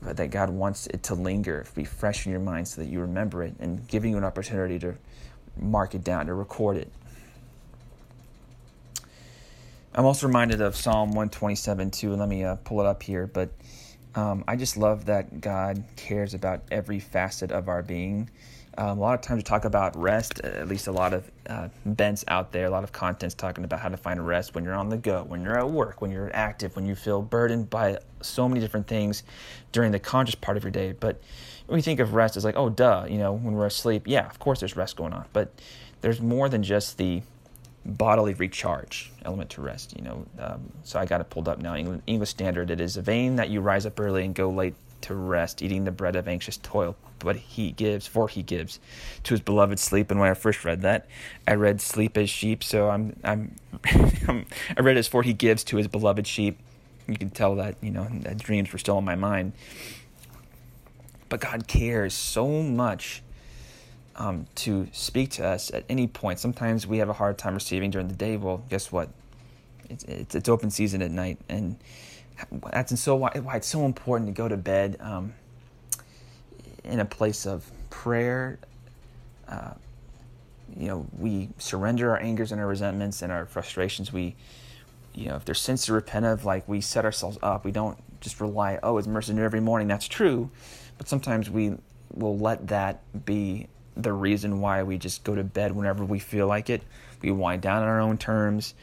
but 0.03 0.17
that 0.17 0.29
God 0.29 0.51
wants 0.51 0.85
it 0.87 1.01
to 1.03 1.15
linger, 1.15 1.65
be 1.73 1.83
fresh 1.83 2.27
in 2.27 2.31
your 2.31 2.41
mind, 2.41 2.67
so 2.67 2.81
that 2.81 2.87
you 2.87 2.99
remember 2.99 3.41
it, 3.41 3.55
and 3.59 3.87
giving 3.87 4.11
you 4.11 4.17
an 4.17 4.23
opportunity 4.23 4.77
to 4.79 4.93
mark 5.57 5.95
it 5.95 6.03
down, 6.03 6.27
to 6.27 6.35
record 6.35 6.77
it. 6.77 6.91
I'm 9.95 10.05
also 10.05 10.27
reminded 10.27 10.61
of 10.61 10.75
Psalm 10.75 11.09
127 11.09 11.89
too, 11.89 12.15
let 12.15 12.29
me 12.29 12.43
uh, 12.43 12.57
pull 12.57 12.81
it 12.81 12.85
up 12.85 13.01
here. 13.01 13.25
But 13.25 13.49
um, 14.15 14.43
I 14.47 14.55
just 14.55 14.77
love 14.77 15.05
that 15.05 15.41
God 15.41 15.83
cares 15.95 16.33
about 16.33 16.61
every 16.71 16.99
facet 16.99 17.51
of 17.51 17.67
our 17.67 17.83
being. 17.83 18.29
Um, 18.77 18.97
a 18.97 19.01
lot 19.01 19.13
of 19.13 19.21
times 19.21 19.39
we 19.39 19.43
talk 19.43 19.63
about 19.63 19.95
rest, 19.95 20.41
at 20.41 20.67
least 20.67 20.87
a 20.87 20.91
lot 20.91 21.13
of 21.13 21.31
uh, 21.49 21.69
bents 21.85 22.25
out 22.27 22.51
there, 22.51 22.65
a 22.65 22.69
lot 22.69 22.83
of 22.83 22.91
contents 22.91 23.33
talking 23.33 23.63
about 23.63 23.79
how 23.79 23.87
to 23.87 23.95
find 23.95 24.25
rest 24.25 24.53
when 24.53 24.65
you're 24.65 24.73
on 24.73 24.89
the 24.89 24.97
go, 24.97 25.23
when 25.23 25.43
you're 25.43 25.57
at 25.57 25.69
work, 25.69 26.01
when 26.01 26.11
you're 26.11 26.29
active, 26.33 26.75
when 26.75 26.85
you 26.85 26.93
feel 26.93 27.21
burdened 27.21 27.69
by 27.69 27.97
so 28.21 28.49
many 28.49 28.59
different 28.59 28.87
things 28.87 29.23
during 29.71 29.91
the 29.91 29.99
conscious 29.99 30.35
part 30.35 30.57
of 30.57 30.63
your 30.63 30.71
day. 30.71 30.93
But 30.97 31.21
when 31.67 31.77
we 31.77 31.81
think 31.81 32.01
of 32.01 32.13
rest, 32.13 32.35
it's 32.35 32.43
like, 32.43 32.57
oh, 32.57 32.69
duh, 32.69 33.05
you 33.09 33.17
know, 33.17 33.31
when 33.31 33.53
we're 33.53 33.65
asleep, 33.65 34.03
yeah, 34.07 34.25
of 34.27 34.39
course 34.39 34.59
there's 34.59 34.75
rest 34.75 34.97
going 34.97 35.13
on. 35.13 35.25
But 35.31 35.53
there's 36.01 36.19
more 36.19 36.49
than 36.49 36.61
just 36.61 36.97
the 36.97 37.21
bodily 37.85 38.33
recharge 38.33 39.11
element 39.23 39.49
to 39.51 39.61
rest. 39.61 39.95
You 39.97 40.03
know, 40.03 40.25
um, 40.39 40.71
so 40.83 40.99
I 40.99 41.05
got 41.05 41.21
it 41.21 41.29
pulled 41.29 41.47
up 41.47 41.59
now. 41.59 41.75
English, 41.75 42.01
English 42.07 42.29
Standard. 42.29 42.71
It 42.71 42.81
is 42.81 42.97
a 42.97 43.01
vain 43.01 43.35
that 43.35 43.49
you 43.49 43.61
rise 43.61 43.85
up 43.85 43.99
early 43.99 44.25
and 44.25 44.33
go 44.33 44.49
late 44.49 44.75
to 45.01 45.13
rest, 45.13 45.61
eating 45.61 45.83
the 45.83 45.91
bread 45.91 46.15
of 46.15 46.27
anxious 46.27 46.57
toil. 46.57 46.95
But 47.19 47.35
he 47.35 47.71
gives, 47.71 48.07
for 48.07 48.27
he 48.27 48.43
gives, 48.43 48.79
to 49.23 49.33
his 49.33 49.41
beloved 49.41 49.79
sleep. 49.79 50.11
And 50.11 50.19
when 50.19 50.29
I 50.29 50.33
first 50.33 50.65
read 50.65 50.81
that, 50.81 51.07
I 51.47 51.53
read 51.53 51.79
sleep 51.79 52.17
as 52.17 52.29
sheep. 52.29 52.63
So 52.63 52.89
I'm, 52.89 53.15
I'm, 53.23 53.55
I 54.77 54.81
read 54.81 54.97
as 54.97 55.07
for 55.07 55.23
he 55.23 55.33
gives 55.33 55.63
to 55.65 55.77
his 55.77 55.87
beloved 55.87 56.27
sheep. 56.27 56.59
You 57.07 57.17
can 57.17 57.29
tell 57.29 57.55
that 57.55 57.75
you 57.81 57.91
know 57.91 58.07
that 58.21 58.39
dreams 58.39 58.73
were 58.73 58.79
still 58.79 58.97
in 58.97 59.05
my 59.05 59.15
mind. 59.15 59.53
But 61.29 61.41
God 61.41 61.67
cares 61.67 62.13
so 62.13 62.63
much 62.63 63.21
um, 64.17 64.47
to 64.55 64.87
speak 64.91 65.31
to 65.31 65.45
us 65.45 65.71
at 65.73 65.83
any 65.89 66.07
point. 66.07 66.39
Sometimes 66.39 66.87
we 66.87 66.99
have 66.99 67.09
a 67.09 67.13
hard 67.13 67.37
time 67.37 67.53
receiving 67.53 67.91
during 67.91 68.07
the 68.07 68.15
day. 68.15 68.37
Well, 68.37 68.63
guess 68.69 68.91
what? 68.91 69.09
It's, 69.89 70.03
it's, 70.05 70.35
it's 70.35 70.49
open 70.49 70.71
season 70.71 71.01
at 71.01 71.11
night, 71.11 71.37
and 71.49 71.77
that's 72.71 72.99
so 72.99 73.15
why, 73.15 73.31
why 73.41 73.57
it's 73.57 73.67
so 73.67 73.85
important 73.85 74.27
to 74.29 74.33
go 74.33 74.47
to 74.47 74.57
bed 74.57 74.97
um, 74.99 75.33
in 76.83 76.99
a 76.99 77.05
place 77.05 77.45
of 77.45 77.69
prayer. 77.89 78.59
Uh, 79.47 79.71
you 80.77 80.87
know, 80.87 81.05
we 81.17 81.49
surrender 81.57 82.11
our 82.11 82.19
angers 82.19 82.51
and 82.51 82.59
our 82.59 82.67
resentments 82.67 83.21
and 83.21 83.31
our 83.31 83.45
frustrations. 83.45 84.11
We, 84.11 84.35
you 85.13 85.27
know, 85.27 85.35
if 85.35 85.45
there's 85.45 85.61
sins 85.61 85.85
to 85.85 85.93
repent 85.93 86.25
of, 86.25 86.45
like 86.45 86.67
we 86.67 86.81
set 86.81 87.05
ourselves 87.05 87.37
up. 87.43 87.63
We 87.63 87.71
don't 87.71 87.97
just 88.21 88.41
rely, 88.41 88.79
oh, 88.81 88.97
it's 88.97 89.07
mercy 89.07 89.33
new 89.33 89.43
every 89.43 89.61
morning. 89.61 89.87
That's 89.87 90.07
true, 90.07 90.49
but 90.97 91.07
sometimes 91.07 91.49
we 91.49 91.75
will 92.13 92.37
let 92.37 92.67
that 92.67 93.01
be 93.25 93.67
the 93.95 94.13
reason 94.13 94.61
why 94.61 94.83
we 94.83 94.97
just 94.97 95.23
go 95.23 95.35
to 95.35 95.43
bed 95.43 95.75
whenever 95.75 96.03
we 96.03 96.19
feel 96.19 96.47
like 96.47 96.69
it. 96.69 96.83
We 97.21 97.31
wind 97.31 97.61
down 97.61 97.81
on 97.81 97.87
our 97.87 97.99
own 97.99 98.17
terms. 98.17 98.73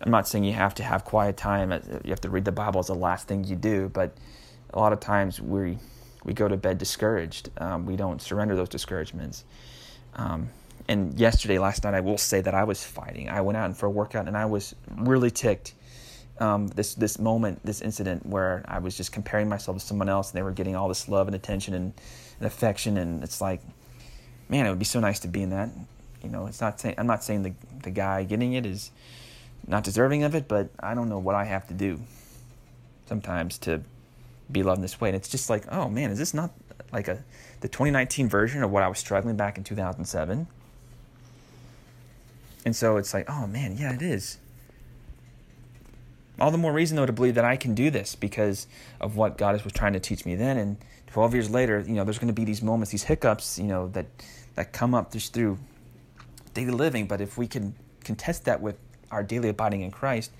I'm 0.00 0.10
not 0.10 0.26
saying 0.26 0.44
you 0.44 0.52
have 0.52 0.74
to 0.76 0.82
have 0.82 1.04
quiet 1.04 1.36
time. 1.36 1.70
You 2.04 2.10
have 2.10 2.20
to 2.22 2.30
read 2.30 2.44
the 2.44 2.52
Bible 2.52 2.80
as 2.80 2.88
the 2.88 2.94
last 2.94 3.28
thing 3.28 3.44
you 3.44 3.54
do, 3.54 3.88
but 3.88 4.16
a 4.72 4.78
lot 4.78 4.92
of 4.92 5.00
times 5.00 5.40
we 5.40 5.78
we 6.24 6.32
go 6.32 6.48
to 6.48 6.56
bed 6.56 6.78
discouraged. 6.78 7.50
Um, 7.58 7.86
we 7.86 7.96
don't 7.96 8.22
surrender 8.22 8.54
those 8.54 8.68
discouragements. 8.68 9.44
Um, 10.14 10.50
and 10.88 11.18
yesterday, 11.18 11.58
last 11.58 11.84
night, 11.84 11.94
I 11.94 12.00
will 12.00 12.18
say 12.18 12.40
that 12.40 12.54
I 12.54 12.64
was 12.64 12.84
fighting. 12.84 13.28
I 13.28 13.40
went 13.40 13.56
out 13.56 13.76
for 13.76 13.86
a 13.86 13.90
workout 13.90 14.28
and 14.28 14.36
I 14.36 14.46
was 14.46 14.74
really 14.96 15.30
ticked. 15.30 15.74
Um, 16.38 16.66
this 16.68 16.94
this 16.94 17.18
moment, 17.18 17.60
this 17.64 17.80
incident 17.80 18.26
where 18.26 18.64
I 18.66 18.78
was 18.78 18.96
just 18.96 19.12
comparing 19.12 19.48
myself 19.48 19.78
to 19.78 19.84
someone 19.84 20.08
else 20.08 20.30
and 20.30 20.38
they 20.38 20.42
were 20.42 20.52
getting 20.52 20.74
all 20.74 20.88
this 20.88 21.08
love 21.08 21.28
and 21.28 21.36
attention 21.36 21.74
and, 21.74 21.92
and 22.38 22.46
affection, 22.46 22.96
and 22.96 23.22
it's 23.22 23.40
like 23.40 23.60
man, 24.52 24.66
it 24.66 24.68
would 24.68 24.78
be 24.78 24.84
so 24.84 25.00
nice 25.00 25.18
to 25.20 25.28
be 25.28 25.42
in 25.42 25.48
that. 25.50 25.70
You 26.22 26.28
know, 26.28 26.46
it's 26.46 26.60
not 26.60 26.78
saying 26.78 26.94
I'm 26.98 27.06
not 27.06 27.24
saying 27.24 27.42
the 27.42 27.54
the 27.82 27.90
guy 27.90 28.22
getting 28.22 28.52
it 28.52 28.66
is 28.66 28.92
not 29.66 29.82
deserving 29.82 30.22
of 30.24 30.34
it, 30.34 30.46
but 30.46 30.68
I 30.78 30.94
don't 30.94 31.08
know 31.08 31.18
what 31.18 31.34
I 31.34 31.44
have 31.44 31.66
to 31.68 31.74
do 31.74 32.00
sometimes 33.06 33.58
to 33.58 33.80
be 34.50 34.62
loved 34.62 34.82
this 34.82 35.00
way. 35.00 35.08
And 35.08 35.16
it's 35.16 35.28
just 35.28 35.48
like, 35.48 35.64
oh 35.72 35.88
man, 35.88 36.10
is 36.10 36.18
this 36.18 36.34
not 36.34 36.50
like 36.92 37.08
a 37.08 37.24
the 37.60 37.68
2019 37.68 38.28
version 38.28 38.62
of 38.62 38.70
what 38.70 38.82
I 38.82 38.88
was 38.88 38.98
struggling 38.98 39.36
back 39.36 39.56
in 39.56 39.64
2007? 39.64 40.46
And 42.64 42.76
so 42.76 42.98
it's 42.98 43.14
like, 43.14 43.28
oh 43.30 43.46
man, 43.46 43.78
yeah, 43.78 43.94
it 43.94 44.02
is. 44.02 44.38
All 46.38 46.50
the 46.50 46.58
more 46.58 46.72
reason 46.72 46.98
though 46.98 47.06
to 47.06 47.12
believe 47.12 47.36
that 47.36 47.44
I 47.46 47.56
can 47.56 47.74
do 47.74 47.90
this 47.90 48.14
because 48.14 48.66
of 49.00 49.16
what 49.16 49.38
God 49.38 49.60
was 49.64 49.72
trying 49.72 49.94
to 49.94 50.00
teach 50.00 50.26
me 50.26 50.34
then. 50.34 50.58
And 50.58 50.76
12 51.12 51.34
years 51.34 51.50
later, 51.50 51.80
you 51.80 51.92
know, 51.92 52.04
there's 52.04 52.18
going 52.18 52.34
to 52.34 52.34
be 52.34 52.44
these 52.44 52.62
moments, 52.62 52.90
these 52.90 53.02
hiccups, 53.02 53.58
you 53.58 53.66
know, 53.66 53.88
that 53.88 54.06
that 54.54 54.72
come 54.72 54.94
up 54.94 55.12
just 55.12 55.32
through 55.32 55.58
daily 56.54 56.72
living. 56.72 57.06
But 57.06 57.20
if 57.20 57.38
we 57.38 57.46
can 57.46 57.74
contest 58.04 58.44
that 58.44 58.60
with 58.60 58.76
our 59.10 59.22
daily 59.22 59.48
abiding 59.48 59.82
in 59.82 59.90
Christ, 59.90 60.32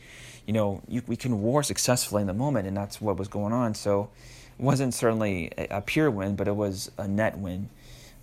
you 0.46 0.53
know, 0.53 0.83
you, 0.88 1.03
we 1.07 1.16
can 1.16 1.40
war 1.40 1.62
successfully 1.62 2.22
in 2.22 2.27
the 2.27 2.35
moment, 2.35 2.66
and 2.66 2.77
that's 2.77 3.01
what 3.01 3.16
was 3.16 3.29
going 3.29 3.53
on. 3.53 3.75
So 3.75 4.11
it 4.59 4.62
wasn't 4.62 4.94
certainly 4.94 5.53
a, 5.57 5.79
a 5.79 5.81
pure 5.81 6.11
win, 6.11 6.37
but 6.37 6.48
it 6.48 6.57
was 6.57 6.90
a 6.98 7.07
net 7.07 7.38
win 7.38 7.68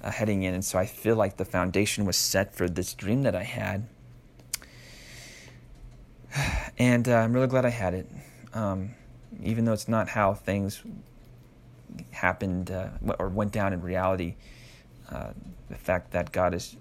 uh, 0.04 0.12
heading 0.12 0.44
in. 0.44 0.54
And 0.54 0.64
so 0.64 0.78
I 0.78 0.86
feel 0.86 1.16
like 1.16 1.38
the 1.38 1.46
foundation 1.46 2.06
was 2.06 2.18
set 2.18 2.54
for 2.54 2.68
this 2.68 2.94
dream 2.94 3.24
that 3.24 3.36
I 3.36 3.44
had. 3.44 3.88
And 6.78 7.10
uh, 7.10 7.16
I'm 7.16 7.34
really 7.34 7.48
glad 7.48 7.66
I 7.66 7.72
had 7.72 7.94
it, 7.94 8.10
um, 8.54 8.92
even 9.44 9.66
though 9.66 9.74
it's 9.74 9.90
not 9.90 10.08
how 10.08 10.34
things 10.34 10.82
happened 12.12 12.72
uh, 12.72 12.88
or 13.20 13.28
went 13.28 13.52
down 13.52 13.74
in 13.74 13.82
reality. 13.82 14.36
Uh, 15.10 15.32
the 15.70 15.76
fact 15.76 16.12
that 16.12 16.32
God 16.32 16.54
is 16.54 16.78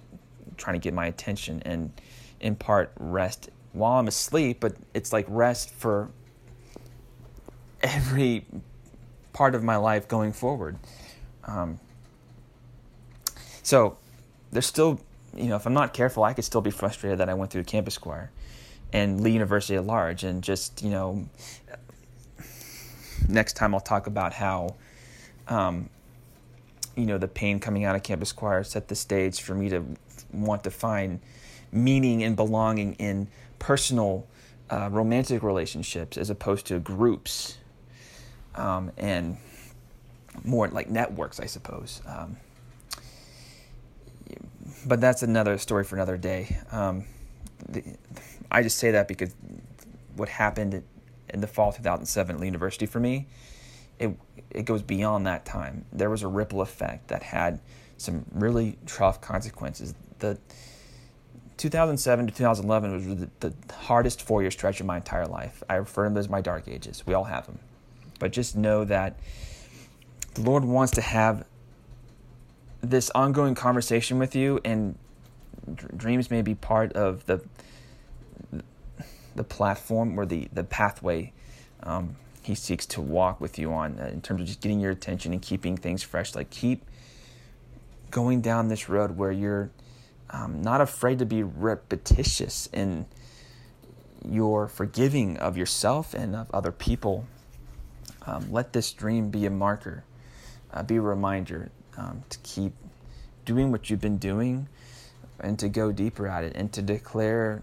trying 0.56 0.74
to 0.74 0.80
get 0.80 0.94
my 0.94 1.06
attention 1.06 1.62
and 1.64 1.92
in 2.40 2.56
part 2.56 2.92
rest 2.98 3.50
while 3.72 3.98
I'm 3.98 4.08
asleep, 4.08 4.58
but 4.60 4.76
it's 4.94 5.12
like 5.12 5.26
rest 5.28 5.70
for 5.70 6.10
every 7.82 8.44
part 9.32 9.54
of 9.54 9.62
my 9.62 9.76
life 9.76 10.08
going 10.08 10.32
forward. 10.32 10.78
Um, 11.44 11.78
so 13.62 13.98
there's 14.50 14.66
still, 14.66 15.00
you 15.36 15.44
know, 15.44 15.56
if 15.56 15.66
I'm 15.66 15.74
not 15.74 15.92
careful, 15.92 16.24
I 16.24 16.32
could 16.32 16.44
still 16.44 16.60
be 16.60 16.70
frustrated 16.70 17.18
that 17.18 17.28
I 17.28 17.34
went 17.34 17.50
through 17.50 17.64
campus 17.64 17.98
choir 17.98 18.30
and 18.92 19.20
Lee 19.20 19.32
University 19.32 19.76
at 19.76 19.84
large, 19.84 20.24
and 20.24 20.42
just 20.42 20.82
you 20.82 20.90
know, 20.90 21.28
next 23.28 23.54
time 23.54 23.74
I'll 23.74 23.80
talk 23.80 24.06
about 24.06 24.32
how 24.32 24.76
um, 25.46 25.90
you 26.98 27.06
know, 27.06 27.16
the 27.16 27.28
pain 27.28 27.60
coming 27.60 27.84
out 27.84 27.94
of 27.94 28.02
campus 28.02 28.32
choir 28.32 28.64
set 28.64 28.88
the 28.88 28.94
stage 28.96 29.40
for 29.40 29.54
me 29.54 29.68
to 29.68 29.84
want 30.32 30.64
to 30.64 30.70
find 30.70 31.20
meaning 31.70 32.24
and 32.24 32.34
belonging 32.34 32.94
in 32.94 33.28
personal 33.60 34.26
uh, 34.68 34.88
romantic 34.90 35.42
relationships 35.42 36.16
as 36.16 36.28
opposed 36.28 36.66
to 36.66 36.80
groups 36.80 37.58
um, 38.56 38.90
and 38.98 39.36
more 40.44 40.66
like 40.68 40.90
networks, 40.90 41.38
I 41.38 41.46
suppose. 41.46 42.02
Um, 42.04 42.36
but 44.84 45.00
that's 45.00 45.22
another 45.22 45.56
story 45.56 45.84
for 45.84 45.94
another 45.94 46.16
day. 46.16 46.58
Um, 46.72 47.04
the, 47.68 47.84
I 48.50 48.62
just 48.62 48.78
say 48.78 48.90
that 48.90 49.06
because 49.06 49.34
what 50.16 50.28
happened 50.28 50.82
in 51.28 51.40
the 51.40 51.46
fall 51.46 51.72
2007 51.72 52.36
at 52.36 52.44
University 52.44 52.86
for 52.86 52.98
me 52.98 53.28
it 53.98 54.16
it 54.50 54.64
goes 54.64 54.82
beyond 54.82 55.26
that 55.26 55.44
time. 55.44 55.84
There 55.92 56.10
was 56.10 56.22
a 56.22 56.28
ripple 56.28 56.60
effect 56.60 57.08
that 57.08 57.22
had 57.22 57.60
some 57.96 58.24
really 58.32 58.78
tough 58.86 59.20
consequences. 59.20 59.94
The 60.20 60.38
2007 61.58 62.28
to 62.28 62.32
2011 62.32 62.92
was 62.92 63.20
the, 63.20 63.30
the 63.40 63.74
hardest 63.74 64.22
four 64.22 64.42
year 64.42 64.50
stretch 64.50 64.80
of 64.80 64.86
my 64.86 64.96
entire 64.96 65.26
life. 65.26 65.62
I 65.68 65.74
refer 65.74 66.04
to 66.04 66.10
them 66.10 66.16
as 66.16 66.28
my 66.28 66.40
dark 66.40 66.68
ages. 66.68 67.04
We 67.06 67.14
all 67.14 67.24
have 67.24 67.46
them. 67.46 67.58
But 68.18 68.32
just 68.32 68.56
know 68.56 68.84
that 68.84 69.18
the 70.34 70.42
Lord 70.42 70.64
wants 70.64 70.92
to 70.92 71.00
have 71.00 71.44
this 72.80 73.10
ongoing 73.10 73.54
conversation 73.54 74.18
with 74.18 74.36
you, 74.36 74.60
and 74.64 74.96
dreams 75.96 76.30
may 76.30 76.42
be 76.42 76.54
part 76.54 76.92
of 76.92 77.26
the 77.26 77.40
the 79.34 79.44
platform 79.44 80.18
or 80.18 80.26
the, 80.26 80.48
the 80.52 80.64
pathway 80.64 81.32
um, 81.84 82.16
he 82.48 82.54
seeks 82.54 82.86
to 82.86 83.02
walk 83.02 83.42
with 83.42 83.58
you 83.58 83.74
on 83.74 84.00
uh, 84.00 84.06
in 84.06 84.22
terms 84.22 84.40
of 84.40 84.46
just 84.46 84.62
getting 84.62 84.80
your 84.80 84.90
attention 84.90 85.34
and 85.34 85.42
keeping 85.42 85.76
things 85.76 86.02
fresh. 86.02 86.34
Like 86.34 86.48
keep 86.48 86.82
going 88.10 88.40
down 88.40 88.68
this 88.68 88.88
road 88.88 89.18
where 89.18 89.30
you're 89.30 89.70
um, 90.30 90.62
not 90.62 90.80
afraid 90.80 91.18
to 91.18 91.26
be 91.26 91.42
repetitious 91.42 92.66
in 92.72 93.04
your 94.26 94.66
forgiving 94.66 95.36
of 95.36 95.58
yourself 95.58 96.14
and 96.14 96.34
of 96.34 96.50
other 96.54 96.72
people. 96.72 97.26
Um, 98.24 98.50
let 98.50 98.72
this 98.72 98.92
dream 98.92 99.28
be 99.28 99.44
a 99.44 99.50
marker 99.50 100.04
uh, 100.72 100.82
be 100.82 100.96
a 100.96 101.02
reminder 101.02 101.70
um, 101.98 102.24
to 102.30 102.38
keep 102.38 102.72
doing 103.44 103.70
what 103.70 103.90
you've 103.90 104.00
been 104.00 104.18
doing 104.18 104.68
and 105.40 105.58
to 105.58 105.68
go 105.68 105.92
deeper 105.92 106.26
at 106.26 106.44
it 106.44 106.56
and 106.56 106.72
to 106.72 106.80
declare 106.80 107.62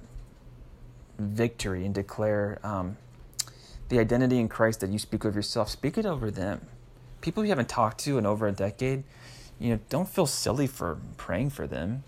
victory 1.17 1.85
and 1.85 1.95
declare 1.95 2.59
um, 2.63 2.97
the 3.89 3.99
identity 3.99 4.39
in 4.39 4.47
Christ 4.47 4.79
that 4.79 4.89
you 4.89 4.99
speak 4.99 5.25
of 5.25 5.35
yourself, 5.35 5.69
speak 5.69 5.97
it 5.97 6.05
over 6.05 6.31
them. 6.31 6.61
People 7.21 7.43
you 7.43 7.49
haven't 7.49 7.69
talked 7.69 7.99
to 7.99 8.17
in 8.17 8.25
over 8.25 8.47
a 8.47 8.51
decade, 8.51 9.03
you 9.59 9.71
know, 9.71 9.79
don't 9.89 10.09
feel 10.09 10.25
silly 10.25 10.67
for 10.67 10.97
praying 11.17 11.51
for 11.51 11.67
them. 11.67 12.03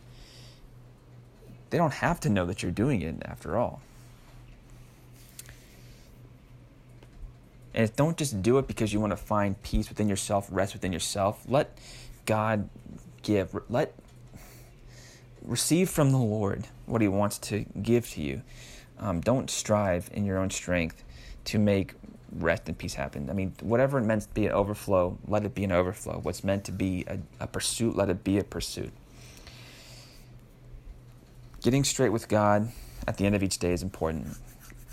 They 1.69 1.77
don't 1.77 1.93
have 1.93 2.19
to 2.21 2.29
know 2.29 2.45
that 2.45 2.63
you're 2.63 2.71
doing 2.71 3.01
it 3.01 3.21
after 3.25 3.57
all. 3.57 3.81
And 7.73 7.95
don't 7.95 8.17
just 8.17 8.41
do 8.41 8.57
it 8.57 8.67
because 8.67 8.91
you 8.91 8.99
want 8.99 9.11
to 9.11 9.17
find 9.17 9.61
peace 9.61 9.89
within 9.89 10.09
yourself, 10.09 10.47
rest 10.51 10.73
within 10.73 10.91
yourself. 10.91 11.43
Let 11.47 11.77
God 12.25 12.69
give, 13.21 13.55
let 13.69 13.93
receive 15.43 15.89
from 15.89 16.11
the 16.11 16.17
Lord 16.17 16.67
what 16.87 17.01
He 17.01 17.07
wants 17.07 17.37
to 17.39 17.65
give 17.81 18.09
to 18.11 18.21
you. 18.21 18.41
Um, 18.99 19.21
don't 19.21 19.49
strive 19.51 20.09
in 20.11 20.25
your 20.25 20.39
own 20.39 20.49
strength 20.49 21.03
to 21.47 21.59
make 21.59 21.93
rest 22.31 22.67
and 22.67 22.77
peace 22.77 22.93
happen. 22.93 23.29
I 23.29 23.33
mean, 23.33 23.53
whatever 23.61 23.97
it 23.97 24.03
meant 24.03 24.23
to 24.23 24.33
be 24.33 24.45
an 24.47 24.51
overflow, 24.51 25.17
let 25.27 25.45
it 25.45 25.55
be 25.55 25.63
an 25.63 25.71
overflow. 25.71 26.19
What's 26.21 26.43
meant 26.43 26.65
to 26.65 26.71
be 26.71 27.05
a, 27.07 27.19
a 27.39 27.47
pursuit, 27.47 27.95
let 27.95 28.09
it 28.09 28.23
be 28.23 28.37
a 28.37 28.43
pursuit. 28.43 28.91
Getting 31.61 31.83
straight 31.83 32.09
with 32.09 32.27
God 32.27 32.69
at 33.07 33.17
the 33.17 33.25
end 33.25 33.33
of 33.33 33.43
each 33.43 33.59
day 33.59 33.71
is 33.71 33.81
important. 33.81 34.37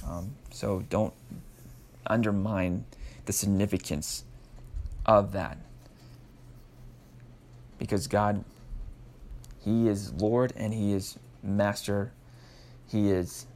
Um, 0.07 0.37
so 0.51 0.85
don't 0.89 1.13
undermine 2.07 2.85
the 3.27 3.33
significance 3.33 4.25
of 5.05 5.33
that. 5.33 5.59
Because 7.79 8.07
God, 8.07 8.45
He 9.65 9.89
is 9.89 10.13
Lord 10.13 10.53
and 10.57 10.73
He 10.73 10.93
is 10.93 11.19
Master. 11.43 12.13
He 12.87 13.11
is 13.11 13.47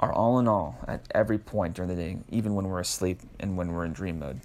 our 0.00 0.12
all 0.12 0.38
in 0.38 0.46
all 0.46 0.78
at 0.86 1.06
every 1.12 1.38
point 1.38 1.74
during 1.74 1.88
the 1.88 1.96
day, 1.96 2.18
even 2.30 2.54
when 2.54 2.66
we're 2.68 2.80
asleep 2.80 3.20
and 3.40 3.56
when 3.56 3.72
we're 3.72 3.84
in 3.84 3.92
dream 3.92 4.18
mode. 4.18 4.40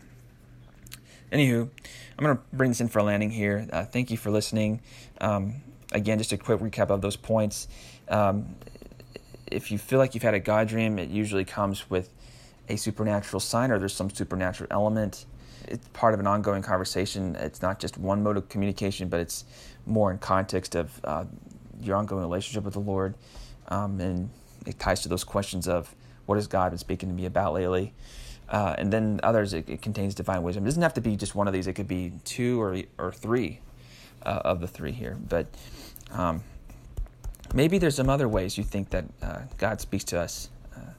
Anywho, 1.32 1.70
I'm 2.18 2.24
going 2.24 2.38
to 2.38 2.44
bring 2.54 2.70
this 2.70 2.82
in 2.82 2.88
for 2.88 3.00
a 3.00 3.04
landing 3.04 3.32
here. 3.32 3.68
Uh, 3.72 3.86
thank 3.86 4.12
you 4.12 4.18
for 4.18 4.30
listening. 4.30 4.82
Um, 5.20 5.56
again, 5.92 6.18
just 6.18 6.32
a 6.32 6.38
quick 6.38 6.60
recap 6.60 6.90
of 6.90 7.02
those 7.02 7.16
points. 7.16 7.68
Um, 8.08 8.56
if 9.48 9.72
you 9.72 9.78
feel 9.78 10.00
like 10.00 10.14
you've 10.14 10.24
had 10.24 10.34
a 10.34 10.40
God 10.40 10.68
dream, 10.68 11.00
it 11.00 11.10
usually 11.10 11.46
comes 11.46 11.90
with 11.90 12.10
a 12.70 12.76
supernatural 12.76 13.40
sign 13.40 13.72
or 13.72 13.80
there's 13.80 13.94
some 13.94 14.10
supernatural 14.10 14.68
element. 14.72 15.26
It's 15.68 15.88
part 15.90 16.14
of 16.14 16.20
an 16.20 16.28
ongoing 16.28 16.62
conversation. 16.62 17.36
It's 17.36 17.62
not 17.62 17.80
just 17.80 17.98
one 17.98 18.22
mode 18.24 18.38
of 18.38 18.50
communication, 18.50 19.08
but 19.10 19.20
it's 19.20 19.46
more 19.86 20.12
in 20.12 20.18
context 20.18 20.76
of 20.76 21.00
uh, 21.04 21.26
your 21.82 21.96
ongoing 21.96 22.22
relationship 22.22 22.64
with 22.64 22.74
the 22.74 22.80
Lord. 22.80 23.16
Um, 23.70 24.00
and 24.02 24.30
it 24.66 24.80
ties 24.80 25.02
to 25.02 25.10
those 25.10 25.24
questions 25.24 25.68
of 25.68 25.96
what 26.26 26.36
has 26.36 26.48
God 26.48 26.70
been 26.70 26.78
speaking 26.78 27.10
to 27.10 27.16
me 27.16 27.26
about 27.26 27.54
lately? 27.54 27.94
Uh, 28.50 28.76
and 28.78 28.92
then 28.92 29.20
others, 29.24 29.54
it, 29.54 29.70
it, 29.70 29.82
contains 29.82 30.14
divine 30.14 30.44
wisdom. 30.44 30.64
It 30.64 30.68
doesn't 30.68 30.82
have 30.82 30.94
to 30.96 31.02
be 31.02 31.16
just 31.16 31.34
one 31.34 31.48
of 31.48 31.54
these. 31.54 31.66
It 31.68 31.74
could 31.74 31.88
be 31.88 32.12
two 32.24 32.62
or 32.62 32.78
or 32.98 33.12
three 33.12 33.60
uh, 34.26 34.42
of 34.44 34.60
the 34.60 34.68
three 34.68 34.92
here. 34.92 35.18
But 35.28 35.48
um, 36.12 36.44
maybe 37.54 37.78
there's 37.78 37.96
some 37.96 38.10
other 38.10 38.28
ways 38.28 38.58
you 38.58 38.64
think 38.64 38.90
that 38.90 39.06
uh, 39.22 39.40
God 39.58 39.82
speaks 39.82 40.04
to 40.06 40.20
us 40.20 40.50
uh, 40.76 40.92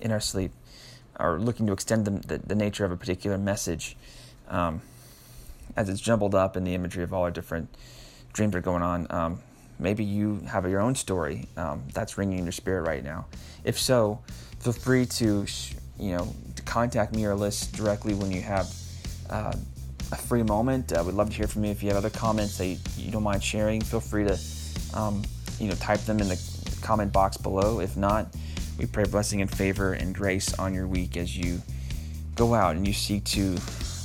in 0.00 0.10
our 0.10 0.20
sleep, 0.20 0.52
or 1.20 1.38
looking 1.38 1.66
to 1.66 1.72
extend 1.72 2.06
the, 2.06 2.10
the, 2.26 2.38
the 2.38 2.54
nature 2.54 2.84
of 2.84 2.92
a 2.92 2.96
particular 2.96 3.38
message, 3.38 3.96
um, 4.48 4.80
as 5.76 5.88
it's 5.88 6.00
jumbled 6.00 6.34
up 6.34 6.56
in 6.56 6.64
the 6.64 6.74
imagery 6.74 7.04
of 7.04 7.12
all 7.12 7.22
our 7.22 7.30
different 7.30 7.68
dreams 8.32 8.54
are 8.54 8.60
going 8.60 8.82
on. 8.82 9.06
Um, 9.10 9.40
Maybe 9.78 10.04
you 10.04 10.40
have 10.48 10.68
your 10.68 10.80
own 10.80 10.94
story 10.94 11.48
um, 11.56 11.82
that's 11.92 12.16
ringing 12.16 12.38
in 12.38 12.44
your 12.44 12.52
spirit 12.52 12.86
right 12.86 13.04
now. 13.04 13.26
If 13.64 13.78
so, 13.78 14.20
feel 14.60 14.72
free 14.72 15.06
to 15.06 15.46
you 15.98 16.16
know 16.16 16.34
to 16.56 16.62
contact 16.62 17.14
me 17.14 17.24
or 17.24 17.34
Liz 17.34 17.66
directly 17.68 18.14
when 18.14 18.30
you 18.30 18.42
have 18.42 18.72
uh, 19.30 19.52
a 20.12 20.16
free 20.16 20.42
moment. 20.42 20.92
I 20.92 21.02
would 21.02 21.14
love 21.14 21.30
to 21.30 21.36
hear 21.36 21.46
from 21.46 21.64
you. 21.64 21.70
If 21.70 21.82
you 21.82 21.88
have 21.88 21.98
other 21.98 22.10
comments 22.10 22.58
that 22.58 22.66
you 22.96 23.10
don't 23.10 23.22
mind 23.22 23.42
sharing, 23.42 23.80
feel 23.80 24.00
free 24.00 24.24
to 24.24 24.38
um, 24.94 25.22
you 25.58 25.68
know 25.68 25.74
type 25.74 26.00
them 26.00 26.20
in 26.20 26.28
the 26.28 26.40
comment 26.82 27.12
box 27.12 27.36
below. 27.36 27.80
If 27.80 27.96
not, 27.96 28.28
we 28.78 28.86
pray 28.86 29.04
blessing 29.04 29.40
and 29.40 29.50
favor 29.50 29.92
and 29.92 30.14
grace 30.14 30.54
on 30.58 30.74
your 30.74 30.86
week 30.86 31.16
as 31.16 31.36
you 31.36 31.62
go 32.34 32.54
out 32.54 32.76
and 32.76 32.86
you 32.86 32.92
seek 32.92 33.24
to 33.24 33.56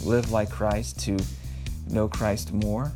live 0.03 0.31
like 0.31 0.49
Christ, 0.49 0.99
to 1.01 1.17
know 1.87 2.07
Christ 2.07 2.53
more, 2.53 2.91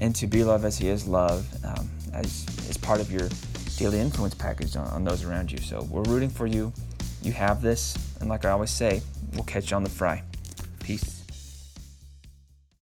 and 0.00 0.14
to 0.16 0.26
be 0.26 0.42
love 0.42 0.64
as 0.64 0.78
He 0.78 0.88
is 0.88 1.06
love 1.06 1.46
um, 1.64 1.88
as, 2.12 2.46
as 2.68 2.76
part 2.76 3.00
of 3.00 3.10
your 3.12 3.28
daily 3.76 4.00
influence 4.00 4.34
package 4.34 4.76
on, 4.76 4.86
on 4.88 5.04
those 5.04 5.24
around 5.24 5.52
you. 5.52 5.58
So 5.58 5.86
we're 5.90 6.02
rooting 6.02 6.30
for 6.30 6.46
you. 6.46 6.72
You 7.22 7.32
have 7.32 7.62
this. 7.62 7.96
And 8.20 8.28
like 8.28 8.44
I 8.44 8.50
always 8.50 8.70
say, 8.70 9.02
we'll 9.34 9.44
catch 9.44 9.70
you 9.70 9.76
on 9.76 9.84
the 9.84 9.90
fry. 9.90 10.22
Peace. 10.80 11.19